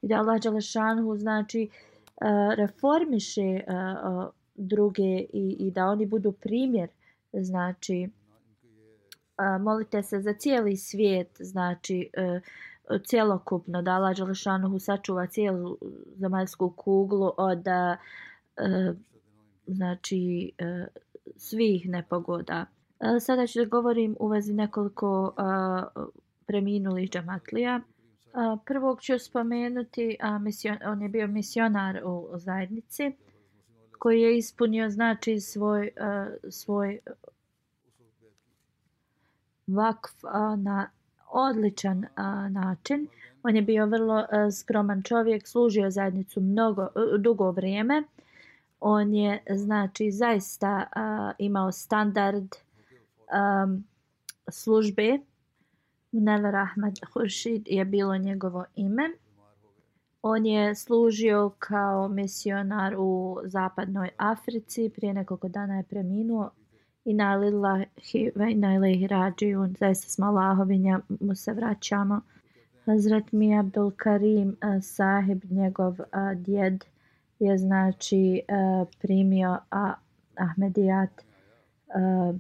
[0.03, 1.69] I da Allah Đalešanhu znači e,
[2.55, 3.63] reformiše e, e,
[4.55, 6.89] druge i, i da oni budu primjer
[7.33, 8.09] znači
[9.59, 12.09] molite se za cijeli svijet znači
[13.05, 15.77] cjelokupno da Allah Đalešanhu sačuva cijelu
[16.15, 17.65] zemaljsku kuglu od
[19.67, 20.51] znači
[21.37, 22.65] svih nepogoda.
[23.19, 26.03] Sada ću da govorim u vezi nekoliko uh,
[26.45, 27.81] preminulih džamatlija.
[28.65, 33.11] Prvog ću spomenuti, a mision, on je bio misionar u zajednici
[33.99, 35.91] koji je ispunio znači svoj,
[36.49, 36.99] svoj
[39.67, 40.11] vakf
[40.57, 40.89] na
[41.31, 42.05] odličan
[42.49, 43.07] način.
[43.43, 44.25] On je bio vrlo
[44.59, 46.87] skroman čovjek, služio zajednicu mnogo,
[47.19, 48.03] dugo vrijeme
[48.85, 52.55] on je znači zaista a, imao standard
[53.63, 53.83] um,
[54.47, 55.19] službe
[56.13, 59.09] Never Ahmed Hurshid je bilo njegovo ime.
[60.21, 64.91] On je služio kao misionar u zapadnoj Africi.
[64.95, 66.49] Prije nekoliko dana je preminuo.
[67.05, 69.73] I na lillahi ve na ilahi rađiju.
[69.79, 72.21] Zaista smo Allahovinja mu se vraćamo.
[72.85, 76.83] Hazret mi Abdul Karim eh, sahib, njegov eh, djed,
[77.39, 79.93] je znači a, primio a,
[80.35, 81.09] Ahmedijat
[81.95, 82.33] a,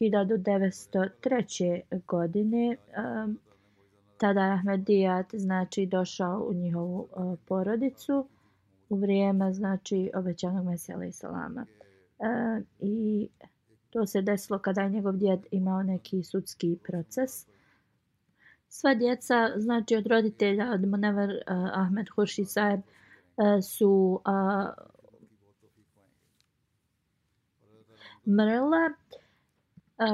[0.00, 1.80] 1903.
[2.06, 2.76] godine.
[2.88, 3.34] Uh,
[4.18, 8.26] tada je Ahmedijat znači došao u njihovu uh, porodicu
[8.88, 11.66] u vrijeme znači obećanog Mesija i Salama.
[12.18, 13.28] Uh, I
[13.90, 17.46] to se desilo kada je njegov djed imao neki sudski proces.
[18.68, 24.68] Sva djeca, znači od roditelja, od Munever uh, Ahmed Hurši Saeb, uh, su uh,
[28.26, 28.86] mrla.
[28.86, 29.27] Uh,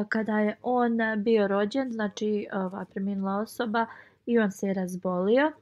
[0.08, 3.86] kada je on bio rođen, znači ova preminula osoba
[4.26, 5.52] i on se je razbolio.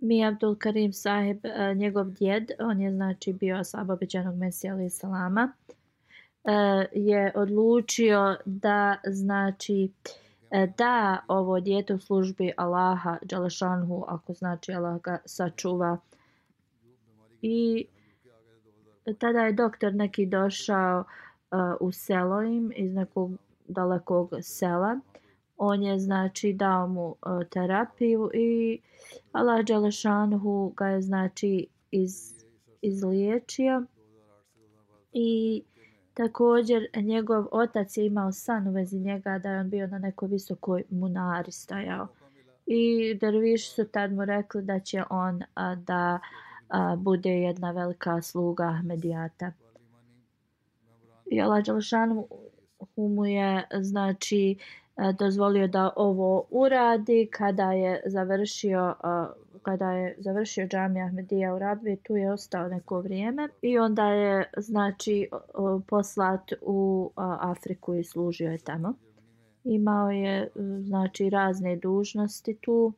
[0.00, 4.90] Mi Abdul Karim sahib, e, njegov djed, on je znači bio asab obećanog Mesija ali
[4.90, 5.52] salama,
[6.44, 6.52] e,
[6.92, 9.92] je odlučio da znači
[10.50, 15.98] e, da ovo djete u službi Allaha Đalešanhu, ako znači Allah ga sačuva
[17.42, 17.86] i
[19.18, 21.06] tada je doktor neki došao uh,
[21.80, 23.30] u selo im iz nekog
[23.68, 25.00] dalekog sela.
[25.56, 27.16] On je znači dao mu uh,
[27.50, 28.80] terapiju i
[29.32, 32.44] Allah Đelešanuhu ga je znači iz,
[32.82, 33.84] izliječio.
[35.12, 35.62] I
[36.14, 40.28] također njegov otac je imao san u vezi njega da je on bio na nekoj
[40.28, 42.08] visokoj munari stajao.
[42.66, 47.70] I derviši su tad mu rekli da će on uh, da uh, a, bude jedna
[47.70, 49.52] velika sluga Ahmedijata.
[51.30, 52.26] I Allah Đelšanu
[52.96, 54.56] mu je znači
[54.96, 61.58] e, dozvolio da ovo uradi kada je završio e, kada je završio džamija Ahmedija u
[61.58, 65.28] Rabvi, tu je ostao neko vrijeme i onda je znači
[65.86, 67.10] poslat u
[67.40, 68.94] Afriku i služio je tamo.
[69.64, 70.50] Imao je
[70.80, 72.92] znači razne dužnosti tu.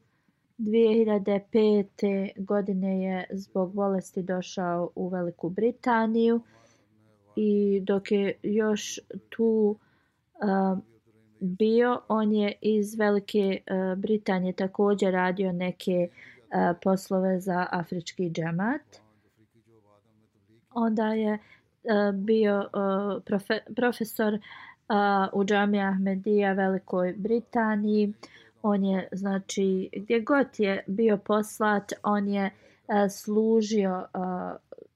[0.59, 2.31] 2005.
[2.37, 6.41] godine je zbog bolesti došao u Veliku Britaniju
[7.37, 9.77] i dok je još tu
[10.35, 10.79] uh,
[11.41, 18.83] bio, on je iz Velike uh, Britanije također radio neke uh, poslove za afrički džemat.
[20.71, 24.41] Onda je uh, bio uh, profe, profesor uh,
[25.33, 28.13] u džami Ahmedija Velikoj Britaniji.
[28.63, 32.51] On je znači gdje god je bio poslat on je
[33.11, 34.07] služio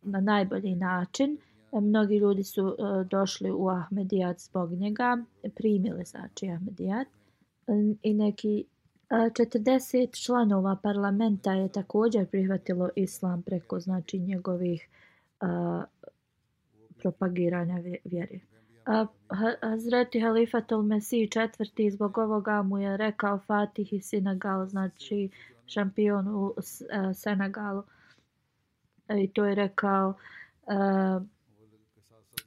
[0.02, 1.38] na najbolji način
[1.80, 5.18] mnogi ljudi su e, došli u Ahmedijat zbog njega
[5.54, 7.06] primili znači Ahmedijat
[8.02, 8.64] i neki
[9.10, 14.88] e, 40 članova parlamenta je također prihvatilo islam preko znači njegovih
[15.40, 15.84] a,
[16.98, 18.38] propagiranja vjere
[18.86, 19.06] A,
[19.60, 25.30] Hazreti Halifatul Mesih četvrti zbog ovoga mu je rekao Fatih i Senegal, znači
[25.66, 26.54] šampion u
[27.14, 27.82] Senegalu.
[29.08, 30.14] I to je rekao
[30.66, 31.20] a,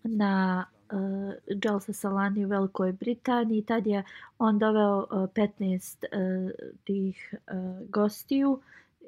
[0.07, 1.33] na eh, uh,
[1.63, 3.61] Jalsa Salani u Velikoj Britaniji.
[3.61, 4.03] Tad je
[4.39, 6.51] on doveo uh, 15 uh,
[6.83, 8.59] tih uh, gostiju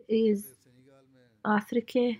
[0.07, 0.53] iz
[1.41, 2.15] Afrike.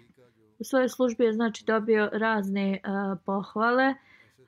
[0.60, 3.88] U svojoj službi je znači dobio razne uh, pohvale.
[3.90, 3.96] Uh,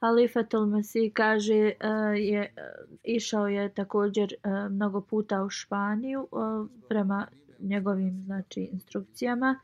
[0.02, 6.68] Halifatul Masih kaže uh, je uh, išao je također uh, mnogo puta u Španiju uh,
[6.90, 7.28] prema
[7.60, 9.60] njegovim znači instrukcijama.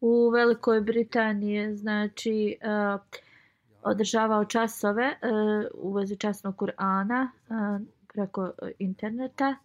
[0.00, 3.00] u Velikoj Britaniji znači uh,
[3.84, 5.16] održavao časove e,
[5.74, 9.56] u vezi časnog Kur'ana e, preko interneta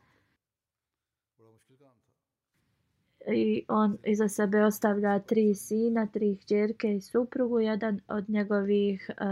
[3.28, 7.60] i on iza sebe ostavlja tri sina, tri hćerke i suprugu.
[7.60, 9.24] Jedan od njegovih, e,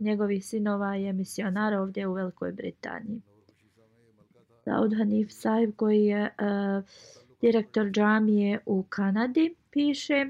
[0.00, 3.20] njegovih sinova je misionar ovdje u Velikoj Britaniji.
[4.64, 6.30] Saud Hanif Saib koji je
[7.40, 10.26] direktor džamije u Kanadi piše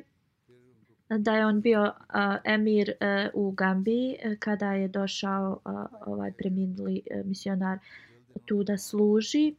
[1.18, 1.92] da je on bio uh,
[2.44, 5.72] emir uh, u Gambiji uh, kada je došao uh,
[6.06, 7.78] ovaj preminuli uh, misionar
[8.44, 9.54] tu da služi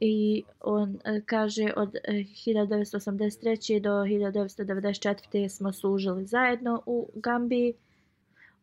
[0.00, 3.80] i on uh, kaže od 1983.
[3.80, 5.48] do 1994.
[5.48, 7.74] smo služili zajedno u Gambiji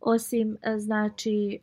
[0.01, 1.59] osim znači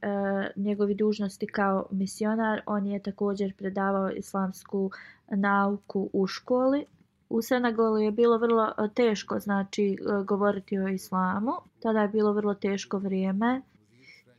[0.57, 4.91] njegovi dužnosti kao misionar on je također predavao islamsku
[5.31, 6.87] nauku u školi
[7.33, 11.53] u Senegalu je bilo vrlo e, teško znači e, govoriti o islamu.
[11.81, 13.63] Tada je bilo vrlo teško vrijeme.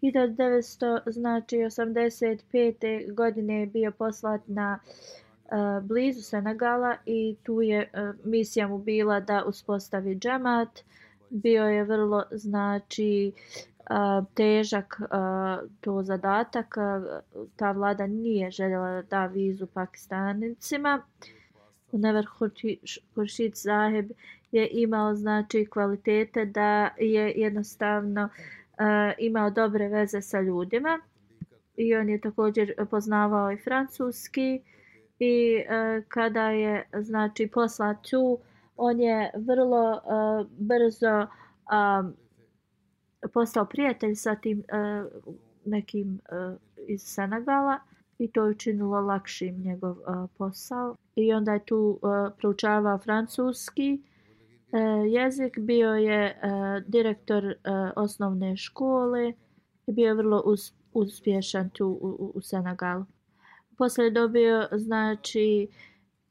[0.01, 3.13] 1900 znači 85.
[3.13, 9.19] godine je bio poslat na uh, blizu Senegala i tu je uh, misija mu bila
[9.19, 10.79] da uspostavi džemat.
[11.29, 13.31] Bio je vrlo znači
[13.79, 16.75] uh, težak uh, to zadatak.
[16.77, 21.01] Uh, ta vlada nije željela da da vizu pakistanicima.
[21.05, 21.42] Uh,
[21.97, 22.25] Never
[23.15, 24.11] Huršid Zaheb
[24.51, 30.99] je imao znači kvalitete da je jednostavno uh, imao dobre veze sa ljudima
[31.77, 34.61] i on je također poznavao i francuski
[35.19, 38.39] i uh, kada je znači poslat tu
[38.77, 42.13] on je vrlo uh, brzo um,
[43.33, 45.11] postao prijatelj sa tim uh,
[45.65, 47.79] nekim uh, iz Senegala
[48.23, 50.95] i to je učinilo lakšim njegov uh, posao.
[51.15, 54.01] I onda je tu uh, proučavao francuski
[54.71, 57.53] uh, jezik, bio je uh, direktor uh,
[57.95, 59.33] osnovne škole
[59.87, 63.05] i bio je vrlo us, uspješan tu u, u, u Senegalu.
[63.77, 65.67] Poslije je dobio znači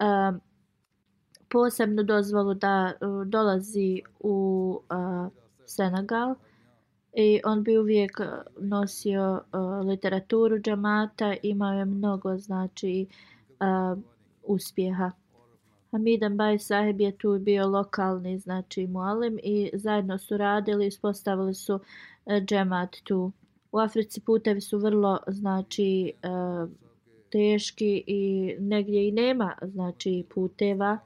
[0.01, 0.41] uh,
[1.51, 5.33] posebnu dozvolu da uh, dolazi u uh,
[5.67, 6.35] Senegal
[7.13, 8.25] i on bi uvijek e,
[8.61, 13.07] nosio uh, literaturu džamata, imao je mnogo znači
[13.51, 13.99] uh,
[14.43, 15.11] uspjeha.
[15.91, 21.75] Hamidan Baj sahib je tu bio lokalni znači mualim i zajedno su radili, ispostavili su
[21.75, 21.81] uh,
[22.45, 23.33] džemat tu.
[23.73, 26.71] U Africi putevi su vrlo znači uh,
[27.31, 30.99] teški i negdje i nema znači puteva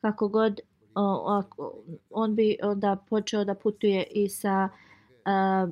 [0.00, 0.60] kako god
[0.94, 1.44] uh,
[2.10, 4.91] on bi onda počeo da putuje i sa uh,
[5.24, 5.66] A,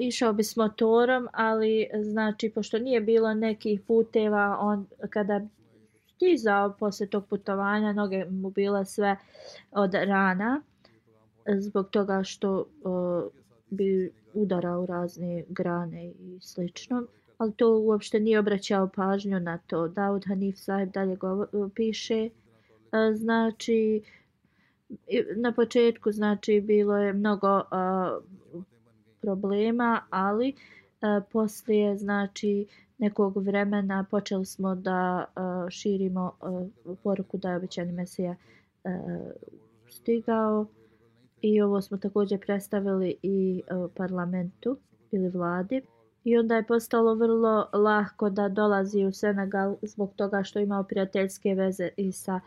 [0.00, 5.40] išao bi s motorom, ali znači pošto nije bilo nekih puteva, on kada
[6.16, 9.16] stizao posle tog putovanja, noge mu bila sve
[9.70, 10.62] od rana
[11.58, 13.32] zbog toga što uh,
[13.70, 17.06] bi udarao razne grane i slično.
[17.38, 19.88] Ali to uopšte nije obraćao pažnju na to.
[19.88, 22.30] Daud Hanif Sahib dalje govor, piše.
[22.30, 24.02] Uh, znači,
[25.36, 28.24] na početku znači bilo je mnogo uh,
[29.24, 30.54] problema, ali e,
[31.32, 32.66] poslije znači
[32.98, 38.36] nekog vremena počeli smo da e, širimo e, poruku da je obećani Mesija
[38.84, 38.90] e,
[39.90, 40.66] stigao
[41.40, 44.76] i ovo smo također predstavili i e, parlamentu
[45.10, 45.82] ili vladi.
[46.24, 51.54] I onda je postalo vrlo lahko da dolazi u Senegal zbog toga što imao prijateljske
[51.54, 52.40] veze i sa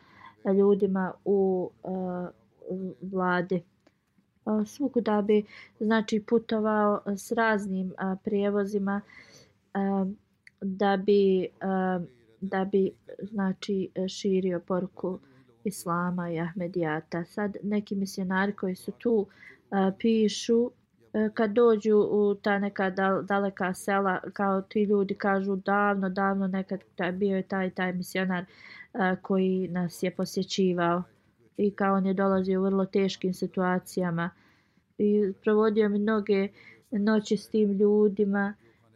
[0.57, 2.27] ljudima u uh,
[3.01, 3.63] vladi
[4.65, 5.45] svukuda bi
[5.79, 9.01] znači putovao s raznim a, prijevozima
[9.73, 10.05] a,
[10.61, 11.99] da bi a,
[12.41, 12.91] da bi
[13.21, 15.19] znači širio poruku
[15.63, 17.25] islama i ahmedijata.
[17.25, 19.27] Sad neki misionari koji su tu
[19.71, 20.71] a, pišu
[21.33, 22.89] kad dođu u ta neka
[23.23, 26.79] daleka sela kao ti ljudi kažu davno davno nekad
[27.13, 28.45] bio je taj taj misionar
[29.21, 31.03] koji nas je posjećivao
[31.57, 34.29] i kao on je dolazio u vrlo teškim situacijama.
[34.97, 36.47] I provodio mi mnoge
[36.91, 38.53] noći s tim ljudima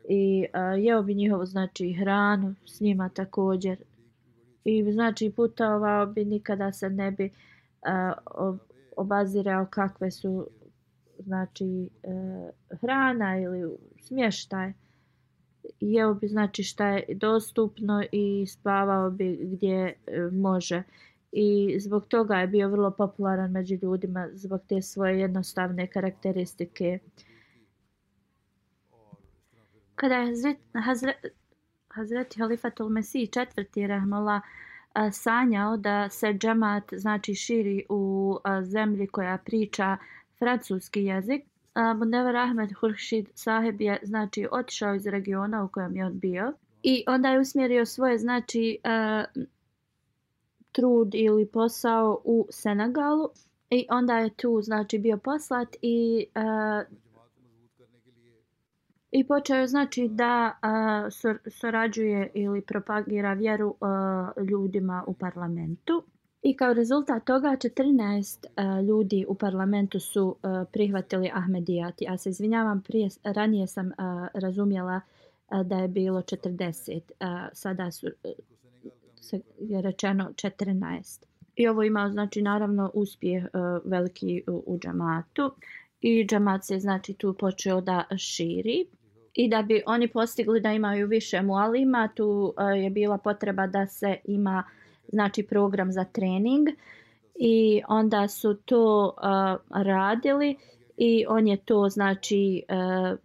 [0.09, 3.77] i a, jeo bi njihovo znači hranu s njima također.
[4.63, 7.29] I znači putovao bi nikada se ne bi
[7.85, 8.13] a,
[8.97, 10.47] obazirao kakve su
[11.19, 12.49] znači a,
[12.81, 14.73] hrana ili smještaj.
[15.79, 20.83] Jeo bi znači šta je dostupno i spavao bi gdje a, e, može
[21.31, 26.99] i zbog toga je bio vrlo popularan među ljudima zbog te svoje jednostavne karakteristike.
[29.95, 31.15] Kada je Hazret, Hazret,
[31.87, 34.41] Hazreti Halifatul Mesih četvrti Rahmola
[35.11, 39.97] sanjao da se džemat znači širi u zemlji koja priča
[40.39, 41.43] francuski jezik.
[41.97, 46.53] Mundevar Ahmed Hurshid saheb je znači otišao iz regiona u kojem je on bio
[46.83, 48.79] i onda je usmjerio svoje znači
[50.71, 53.29] trud ili posao u Senegalu
[53.69, 57.01] i onda je tu znači bio poslat i uh,
[59.11, 66.03] i počeo znači da uh, sor, surađuje ili propagira vjeru uh, ljudima u parlamentu.
[66.41, 72.01] I kao rezultat toga 14 uh, ljudi u parlamentu su uh, prihvatili Ahmedijat.
[72.01, 73.93] Ja se izvinjavam, prije, ranije sam uh,
[74.33, 75.01] razumjela
[75.51, 76.99] uh, da je bilo 40.
[76.99, 78.07] Uh, sada su
[79.21, 81.23] se je rečeno 14.
[81.55, 83.49] I ovo imao znači naravno uspjeh e,
[83.85, 85.51] veliki u, džamatu.
[86.01, 88.85] I džamat se znači tu počeo da širi
[89.33, 93.87] i da bi oni postigli da imaju više mualima, tu e, je bila potreba da
[93.87, 94.63] se ima
[95.07, 96.67] znači program za trening
[97.35, 100.57] i onda su to uh, radili
[100.97, 103.19] i on je to znači uh,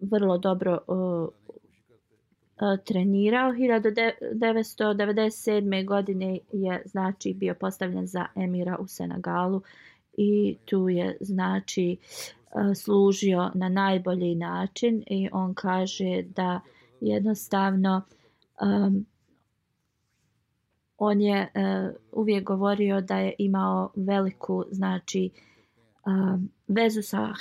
[0.00, 1.28] vrlo dobro uh,
[2.62, 5.86] E, trenirao 1997.
[5.86, 9.62] godine je znači bio postavljen za emira u Senegalu
[10.16, 11.96] i tu je znači e,
[12.74, 16.60] služio na najbolji način i on kaže da
[17.00, 18.02] jednostavno
[18.60, 19.06] um,
[20.98, 21.60] on je uh,
[22.12, 25.30] uvijek govorio da je imao veliku znači
[26.06, 27.32] um, vezu sa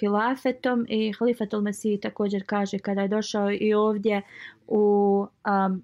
[0.00, 4.22] hilafetom i halifetul Mesih također kaže kada je došao i ovdje
[4.66, 5.26] u
[5.66, 5.82] um,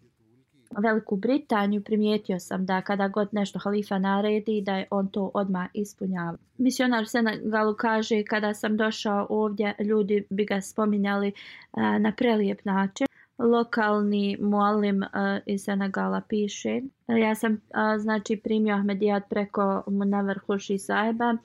[0.79, 5.69] Veliku Britaniju primijetio sam da kada god nešto halifa naredi da je on to odma
[5.75, 6.37] ispunjava.
[6.59, 11.33] Misionar Senegalu kaže kada sam došao ovdje ljudi bi ga spominjali
[11.73, 13.07] uh, na prelijep način.
[13.39, 15.09] Lokalni mualim uh,
[15.47, 16.81] iz Senegala piše.
[17.09, 17.59] Ja sam uh,
[17.99, 21.37] znači primio Ahmedijat preko Munavar Huši Saheba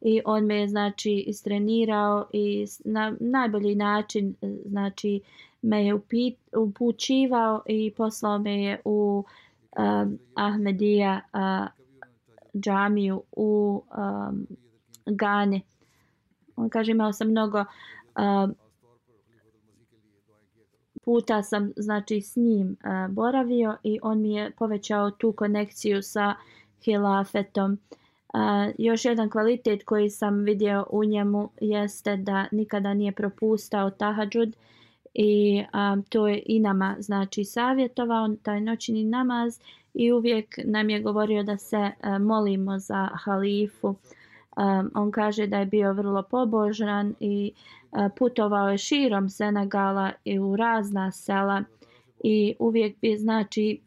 [0.00, 5.20] i on me je znači istrenirao i na najbolji način e, znači
[5.62, 6.00] me je
[6.56, 9.24] upućivao i poslao me je u
[9.78, 11.68] um, Ahmedija uh,
[12.60, 14.46] džamiju u um,
[15.06, 15.60] Gane.
[16.56, 18.54] On kaže imao sam mnogo um,
[21.04, 26.34] puta sam znači s njim uh, boravio i on mi je povećao tu konekciju sa
[26.84, 27.72] hilafetom.
[27.72, 27.98] Uh,
[28.32, 34.56] A, još jedan kvalitet koji sam vidio u njemu jeste da nikada nije propustao tahadžud
[35.14, 39.60] i a, to je i nama znači savjetovao taj noćni namaz
[39.94, 43.94] i uvijek nam je govorio da se a, molimo za halifu.
[44.56, 47.52] A, on kaže da je bio vrlo pobožan i
[47.92, 51.64] a, putovao je širom Senegala i u razna sela
[52.24, 53.80] i uvijek bi znači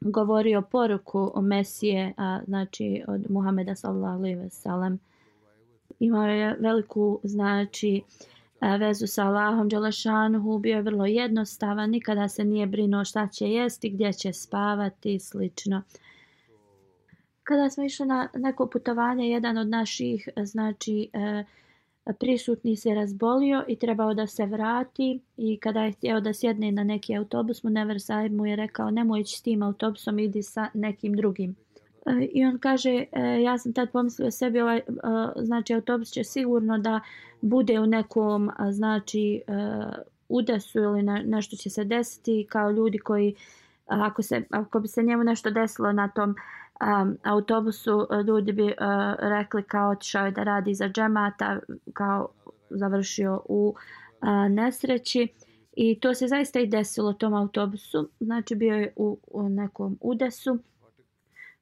[0.00, 4.98] govorio poruku o Mesije, a, znači od Muhameda sallallahu alejhi ve sellem.
[5.98, 8.02] Imao je veliku znači
[8.60, 13.50] a, vezu sa Allahom Đelešanuhu bio je vrlo jednostavan, nikada se nije brinuo šta će
[13.50, 15.82] jesti, gdje će spavati i slično.
[17.42, 21.44] Kada smo išli na neko putovanje, jedan od naših znači, e,
[22.12, 26.84] prisutni se razbolio i trebao da se vrati i kada je htio da sjedne na
[26.84, 30.68] neki autobus, mu Never Sahib mu je rekao nemoj ići s tim autobusom, idi sa
[30.74, 31.56] nekim drugim.
[32.06, 34.82] E, I on kaže, e, ja sam tad pomislio sebi, ovaj, e,
[35.36, 37.00] znači autobus će sigurno da
[37.40, 39.42] bude u nekom, znači,
[40.28, 43.34] udesu ili nešto će se desiti kao ljudi koji,
[43.86, 46.34] ako, se, ako bi se njemu nešto desilo na tom
[46.80, 48.74] um, autobusu, e, ljudi bi e,
[49.18, 51.58] rekli kao otišao je da radi za džemata,
[51.92, 52.28] kao
[52.70, 53.74] završio u
[54.22, 55.28] e, nesreći.
[55.76, 60.58] I to se zaista i desilo tom autobusu, znači bio je u, u nekom udesu.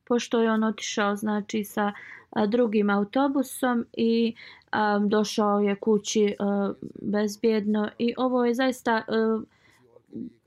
[0.04, 1.92] Pošto je on otišao znači sa
[2.30, 4.34] a, drugim autobusom i
[4.70, 7.88] a, došao je kući a, bezbjedno.
[7.98, 9.40] I ovo je zaista a,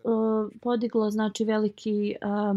[0.06, 2.54] a, podiglo znači veliki a,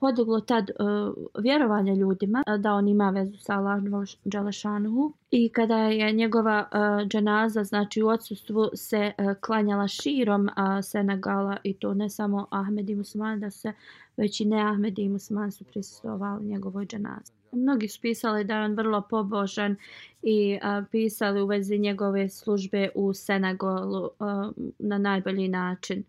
[0.00, 5.76] podiglo tad uh, vjerovanje ljudima e, da on ima vezu sa Allahom Đalešanuhu i kada
[5.76, 10.52] je njegova uh, dženaza znači u odsustvu se uh, klanjala širom uh,
[10.82, 13.72] Senegala i to ne samo Ahmed i Musman da se
[14.16, 17.32] već i ne Ahmed i Musman su prisustovali njegovoj dženazi.
[17.52, 19.76] Mnogi su pisali da je on vrlo pobožan
[20.22, 26.04] i a, pisali u vezi njegove službe u Senegalu a, na najbolji način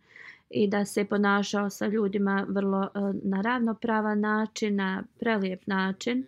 [0.50, 2.88] i da se ponašao sa ljudima vrlo e,
[3.24, 6.26] na ravnopravan način, na prelijep način.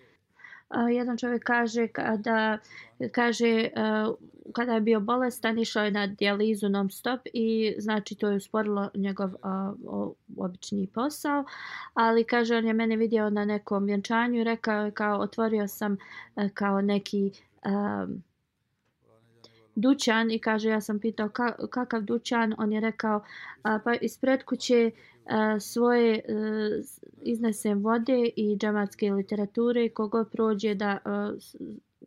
[0.70, 2.58] E, jedan čovjek kaže kada
[3.12, 3.72] kaže e,
[4.54, 8.90] kada je bio bolestan išao je na dijalizu non stop i znači to je usporilo
[8.96, 11.46] njegov uh, obični posao
[11.94, 15.98] ali kaže on je mene vidio na nekom vjenčanju i rekao je kao otvorio sam
[16.54, 17.32] kao neki
[17.66, 18.24] um,
[19.78, 23.24] dućan i kaže ja sam pitao ka, kakav dućan on je rekao
[23.64, 24.92] a, pa ispred kuće
[25.26, 26.82] a, svoje e, a,
[27.22, 31.34] iznesem vode i džamatske literature kogo prođe da e, a,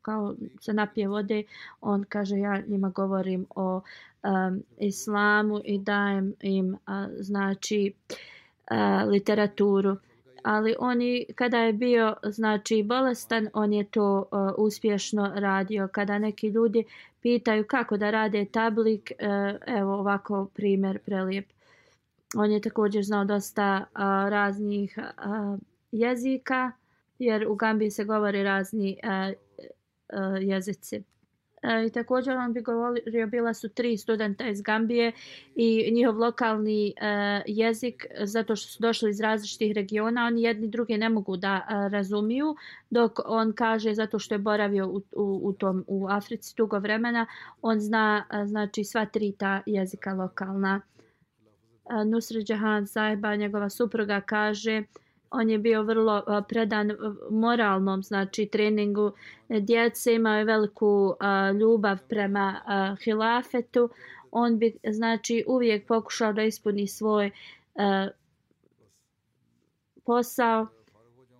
[0.03, 1.43] kao se napije vode
[1.81, 3.81] on kaže ja njima govorim o
[4.23, 7.93] a, islamu i dajem im a, znači
[8.67, 9.97] a, literaturu
[10.43, 15.89] ali oni kada je bio znači bolestan on je to uh, uspješno radio.
[15.93, 16.85] Kada neki ljudi
[17.21, 21.47] pitaju kako da rade tablik uh, evo ovako primjer prelijep.
[22.37, 25.59] On je također znao dosta uh, raznih uh,
[25.93, 26.73] jezika
[27.19, 29.35] jer u Gambiji se govori razni uh,
[30.13, 31.03] uh, jezici.
[31.63, 35.13] E, I također on bi govorio, bila su tri studenta iz Gambije
[35.57, 40.99] i njihov lokalni e, jezik, zato što su došli iz različitih regiona, oni jedni druge
[40.99, 42.57] ne mogu da e, razumiju,
[42.91, 47.27] dok on kaže, zato što je boravio u, u, u, tom, u Africi dugo vremena,
[47.63, 50.81] on zna e, znači sva tri ta jezika lokalna.
[51.91, 54.83] E, Nusri Jahan Saiba, njegova supruga, kaže,
[55.31, 56.93] on je bio vrlo predan
[57.31, 59.13] moralnom znači treningu
[59.49, 61.15] e, djece imao je veliku
[61.61, 62.61] ljubav prema
[63.05, 63.91] hilafetu.
[64.31, 67.31] On bi znači uvijek pokušao da ispuni svoj e,
[70.05, 70.67] posao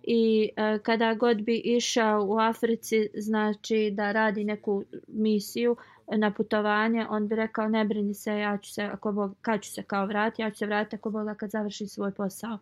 [0.03, 5.75] i e, kada god bi išao u Africi znači da radi neku misiju
[6.07, 9.71] na putovanje on bi rekao ne brini se ja ću se ako Bog kad ću
[9.71, 12.57] se kao vratiti ja ću se vratiti ako Bog kad završi svoj posao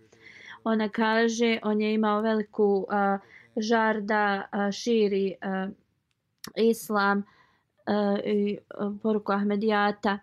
[0.64, 3.20] ona kaže on je imao veliku uh,
[3.55, 5.74] žar da uh, širi uh,
[6.55, 10.20] islam uh, i uh, poruku Ahmedijata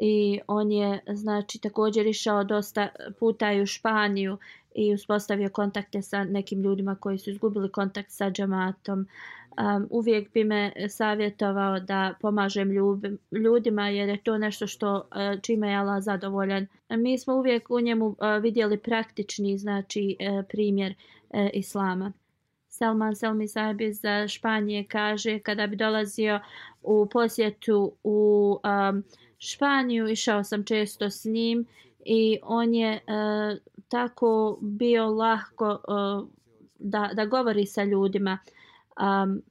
[0.00, 2.88] i on je znači također išao dosta
[3.18, 4.38] puta i u Španiju
[4.74, 9.06] i uspostavio kontakte sa nekim ljudima koji su izgubili kontakt sa džamatom.
[9.60, 14.94] Um, uvijek bi me e, savjetovao da pomažem ljub, ljudima jer je to nešto što
[14.94, 16.66] uh, čime je Allah zadovoljan.
[16.88, 20.94] E, mi smo uvijek u njemu uh, vidjeli praktični znači uh, primjer
[21.28, 22.12] uh, Islama.
[22.68, 26.40] Salman Selmi Sahib iz Španije kaže kada bi dolazio
[26.82, 29.04] u posjetu u um,
[29.38, 31.66] Španiju, išao sam često s njim
[32.04, 33.00] i on je e,
[33.88, 35.80] tako bio lahko e,
[36.78, 38.38] da, da govori sa ljudima
[39.00, 39.42] um,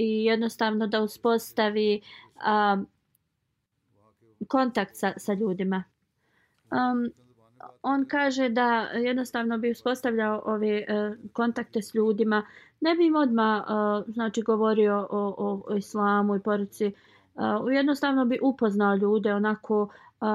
[0.00, 2.00] i jednostavno da uspostavi
[2.74, 2.86] um,
[4.48, 5.84] kontakt sa, sa ljudima.
[6.70, 7.10] Um,
[7.82, 12.46] on kaže da jednostavno bi uspostavljao ove uh, kontakte s ljudima.
[12.80, 16.92] Ne bi im odmah uh, znači, govorio o, o, o islamu i poruci.
[17.34, 20.28] Uh, e, jednostavno bi upoznao ljude onako uh,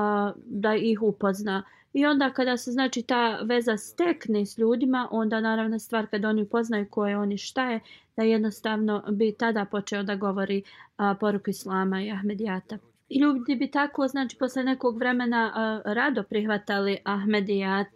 [0.45, 1.63] da ih upozna.
[1.96, 6.41] I onda kada se znači ta veza stekne s ljudima, onda naravno stvar kad oni
[6.41, 7.80] upoznaju ko je on i šta je,
[8.18, 10.64] da jednostavno bi tada počeo da govori
[10.98, 12.78] a, poruku Islama i Ahmedijata.
[13.10, 17.88] I ljudi bi tako, znači, posle nekog vremena a, rado prihvatali Ahmedijat.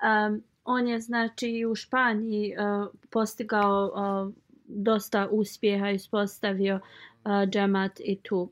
[0.00, 4.30] A, on je, znači, u Španiji a, postigao a,
[4.64, 6.80] dosta uspjeha i uspostavio
[7.24, 8.50] a, džemat i tu.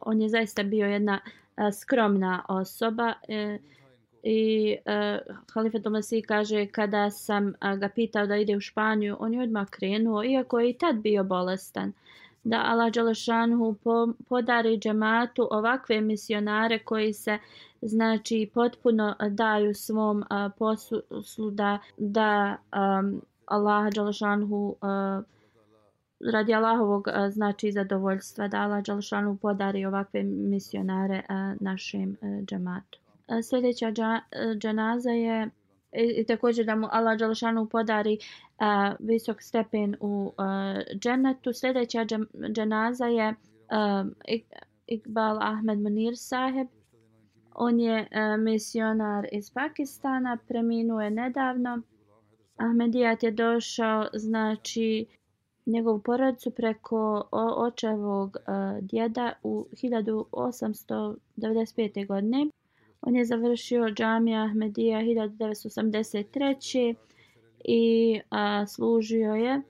[0.00, 1.20] On je zaista bio jedna
[1.72, 3.58] skromna osoba e,
[4.22, 5.18] i e,
[5.54, 10.24] Halifa Tomasi kaže kada sam ga pitao da ide u Španiju on je odmah krenuo
[10.24, 11.92] iako je i tad bio bolestan
[12.44, 13.76] da Allah Đalašanhu
[14.28, 17.38] podari džematu ovakve misionare koji se
[17.82, 20.24] znači potpuno daju svom
[20.58, 22.56] poslu da, da
[23.00, 25.24] um, Allah Đalašanhu uh,
[26.30, 31.22] radi Allahovog znači zadovoljstva da Allah Đalšanu podari ovakve misionare
[31.60, 32.98] našem e, džamatu.
[33.48, 33.92] Sljedeća
[34.58, 35.50] džanaza e, je
[35.92, 38.18] i također da mu Allah Đalšanu podari
[38.98, 41.52] visok stepen u e, džennetu.
[41.52, 42.06] Sljedeća
[42.52, 43.34] džanaza je
[44.86, 46.66] Iqbal Ahmed Munir saheb.
[47.54, 48.08] On je
[48.38, 51.82] misionar iz Pakistana, preminuo je nedavno.
[52.56, 55.06] Ahmedijat je došao, znači,
[55.66, 58.42] njegovu porodicu preko očevog uh,
[58.80, 62.06] djeda u 1895.
[62.06, 62.46] godine.
[63.00, 66.94] On je završio džamija Ahmedija 1983.
[67.64, 69.62] i a, služio je.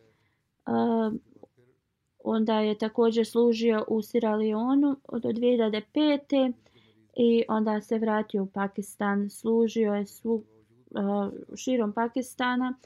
[0.67, 1.11] A,
[2.25, 6.53] onda je također služio u Sierra Leone do 2005.
[7.17, 9.31] i onda se vratio u Pakistan.
[9.31, 10.45] Služio je svu,
[10.95, 12.75] a, širom Pakistana.
[12.75, 12.77] A,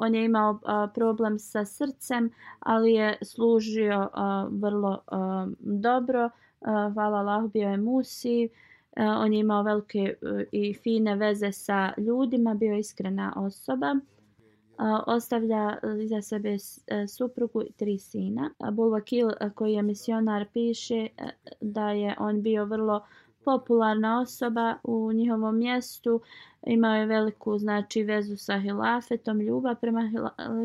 [0.00, 6.30] on je imao uh, problem sa srcem, ali je služio uh, vrlo uh, dobro.
[6.60, 8.48] Uh, hvala Allah, bio je Musi.
[8.96, 13.92] Uh, on je imao velike uh, i fine veze sa ljudima, bio je iskrena osoba.
[13.92, 16.56] Uh, ostavlja iza sebe
[16.86, 18.50] e, suprugu i tri sina.
[18.72, 23.04] Bulvakil koji je misionar, piše e, da je on bio vrlo
[23.44, 26.20] popularna osoba u njihovom mjestu.
[26.66, 30.10] Imao je veliku znači vezu sa hilafetom, ljubav prema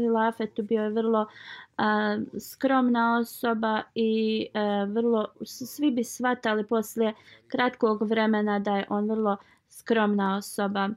[0.01, 1.27] hilafetu, bio je vrlo
[1.77, 7.13] a, skromna osoba i a, vrlo svi bi svatali poslije
[7.47, 9.37] kratkog vremena da je on vrlo
[9.69, 10.89] skromna osoba.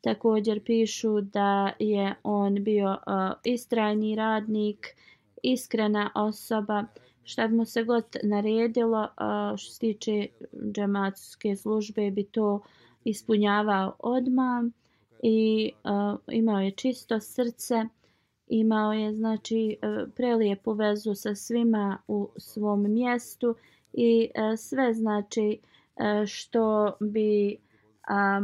[0.00, 4.96] Također pišu da je on bio a, istrajni radnik,
[5.42, 6.84] iskrena osoba
[7.28, 10.26] šta bi mu se god naredilo a, što se tiče
[10.74, 12.60] džematske službe bi to
[13.04, 14.70] ispunjavao odma
[15.22, 17.84] i a, imao je čisto srce
[18.46, 23.54] imao je znači e, prelijepu vezu sa svima u svom mjestu
[23.92, 25.58] i a, sve znači
[25.96, 27.56] a, što bi
[28.08, 28.40] a,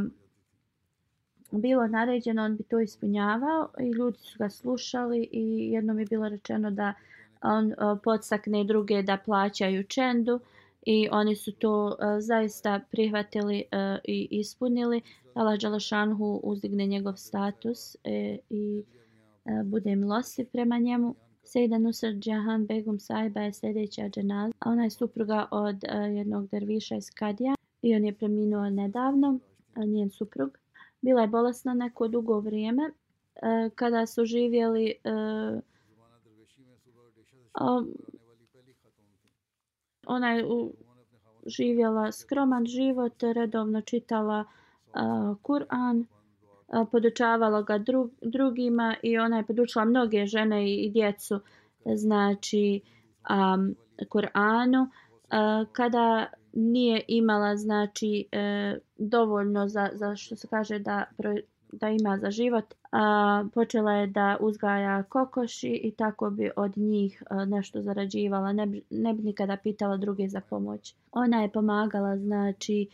[1.51, 6.29] bilo naređeno on bi to ispunjavao i ljudi su ga slušali i jednom je bilo
[6.29, 6.95] rečeno da
[7.45, 10.41] on uh, podstakne druge da plaćaju čendu
[10.87, 15.03] i oni su to uh, zaista prihvatili uh, i ispunili.
[15.35, 18.85] Allah Đalašanhu uzdigne njegov status e, i
[19.45, 21.15] e, bude milostiv prema njemu.
[21.45, 24.53] Sejda Nusr Džahan Begum Sahiba je sljedeća dženaz.
[24.65, 29.39] Ona je supruga od e, jednog derviša iz Kadija i on je preminuo nedavno,
[29.75, 30.59] a, njen suprug.
[31.01, 32.83] Bila je bolesna neko dugo vrijeme.
[32.83, 34.95] E, kada su živjeli e,
[37.61, 37.89] Um,
[40.07, 40.45] ona je
[41.47, 46.05] živjela skroman život, redovno čitala uh, Kur'an,
[46.69, 51.41] uh, podučavala ga dru, drugima i ona je podučila mnoge žene i, i djecu
[51.95, 52.81] znači
[53.31, 53.75] um,
[54.09, 54.83] Kur'anu.
[54.83, 61.05] Uh, kada nije imala znači uh, dovoljno za, za što se kaže da
[61.81, 62.75] da ima za život.
[62.97, 68.53] A, počela je da uzgaja kokoši i tako bi od njih a, nešto zarađivala.
[68.53, 70.95] Ne bi, ne bi nikada pitala druge za pomoć.
[71.13, 72.89] Ona je pomagala znači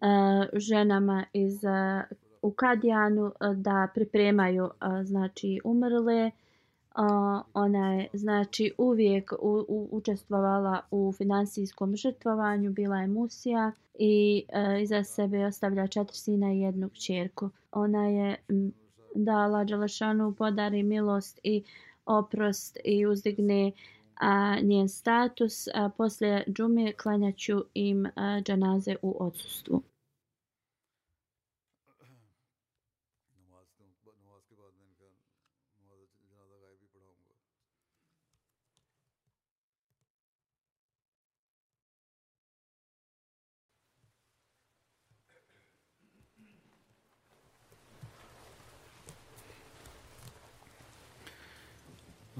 [0.00, 2.02] a, ženama iz a,
[2.42, 6.30] u Kadijanu a, da pripremaju a, znači umrle.
[6.94, 14.44] A, ona je znači uvijek u, u, učestvovala u finansijskom žrtvovanju, bila je musija i
[14.52, 17.50] a, iza sebe ostavlja četiri sina i jednu čerku.
[17.72, 18.36] Ona je
[19.14, 21.64] da Allah Đalešanu podari milost i
[22.06, 23.72] oprost i uzdigne
[24.14, 25.68] a, njen status.
[25.74, 29.82] A, poslije džume klanjaću im a, džanaze u odsustvu.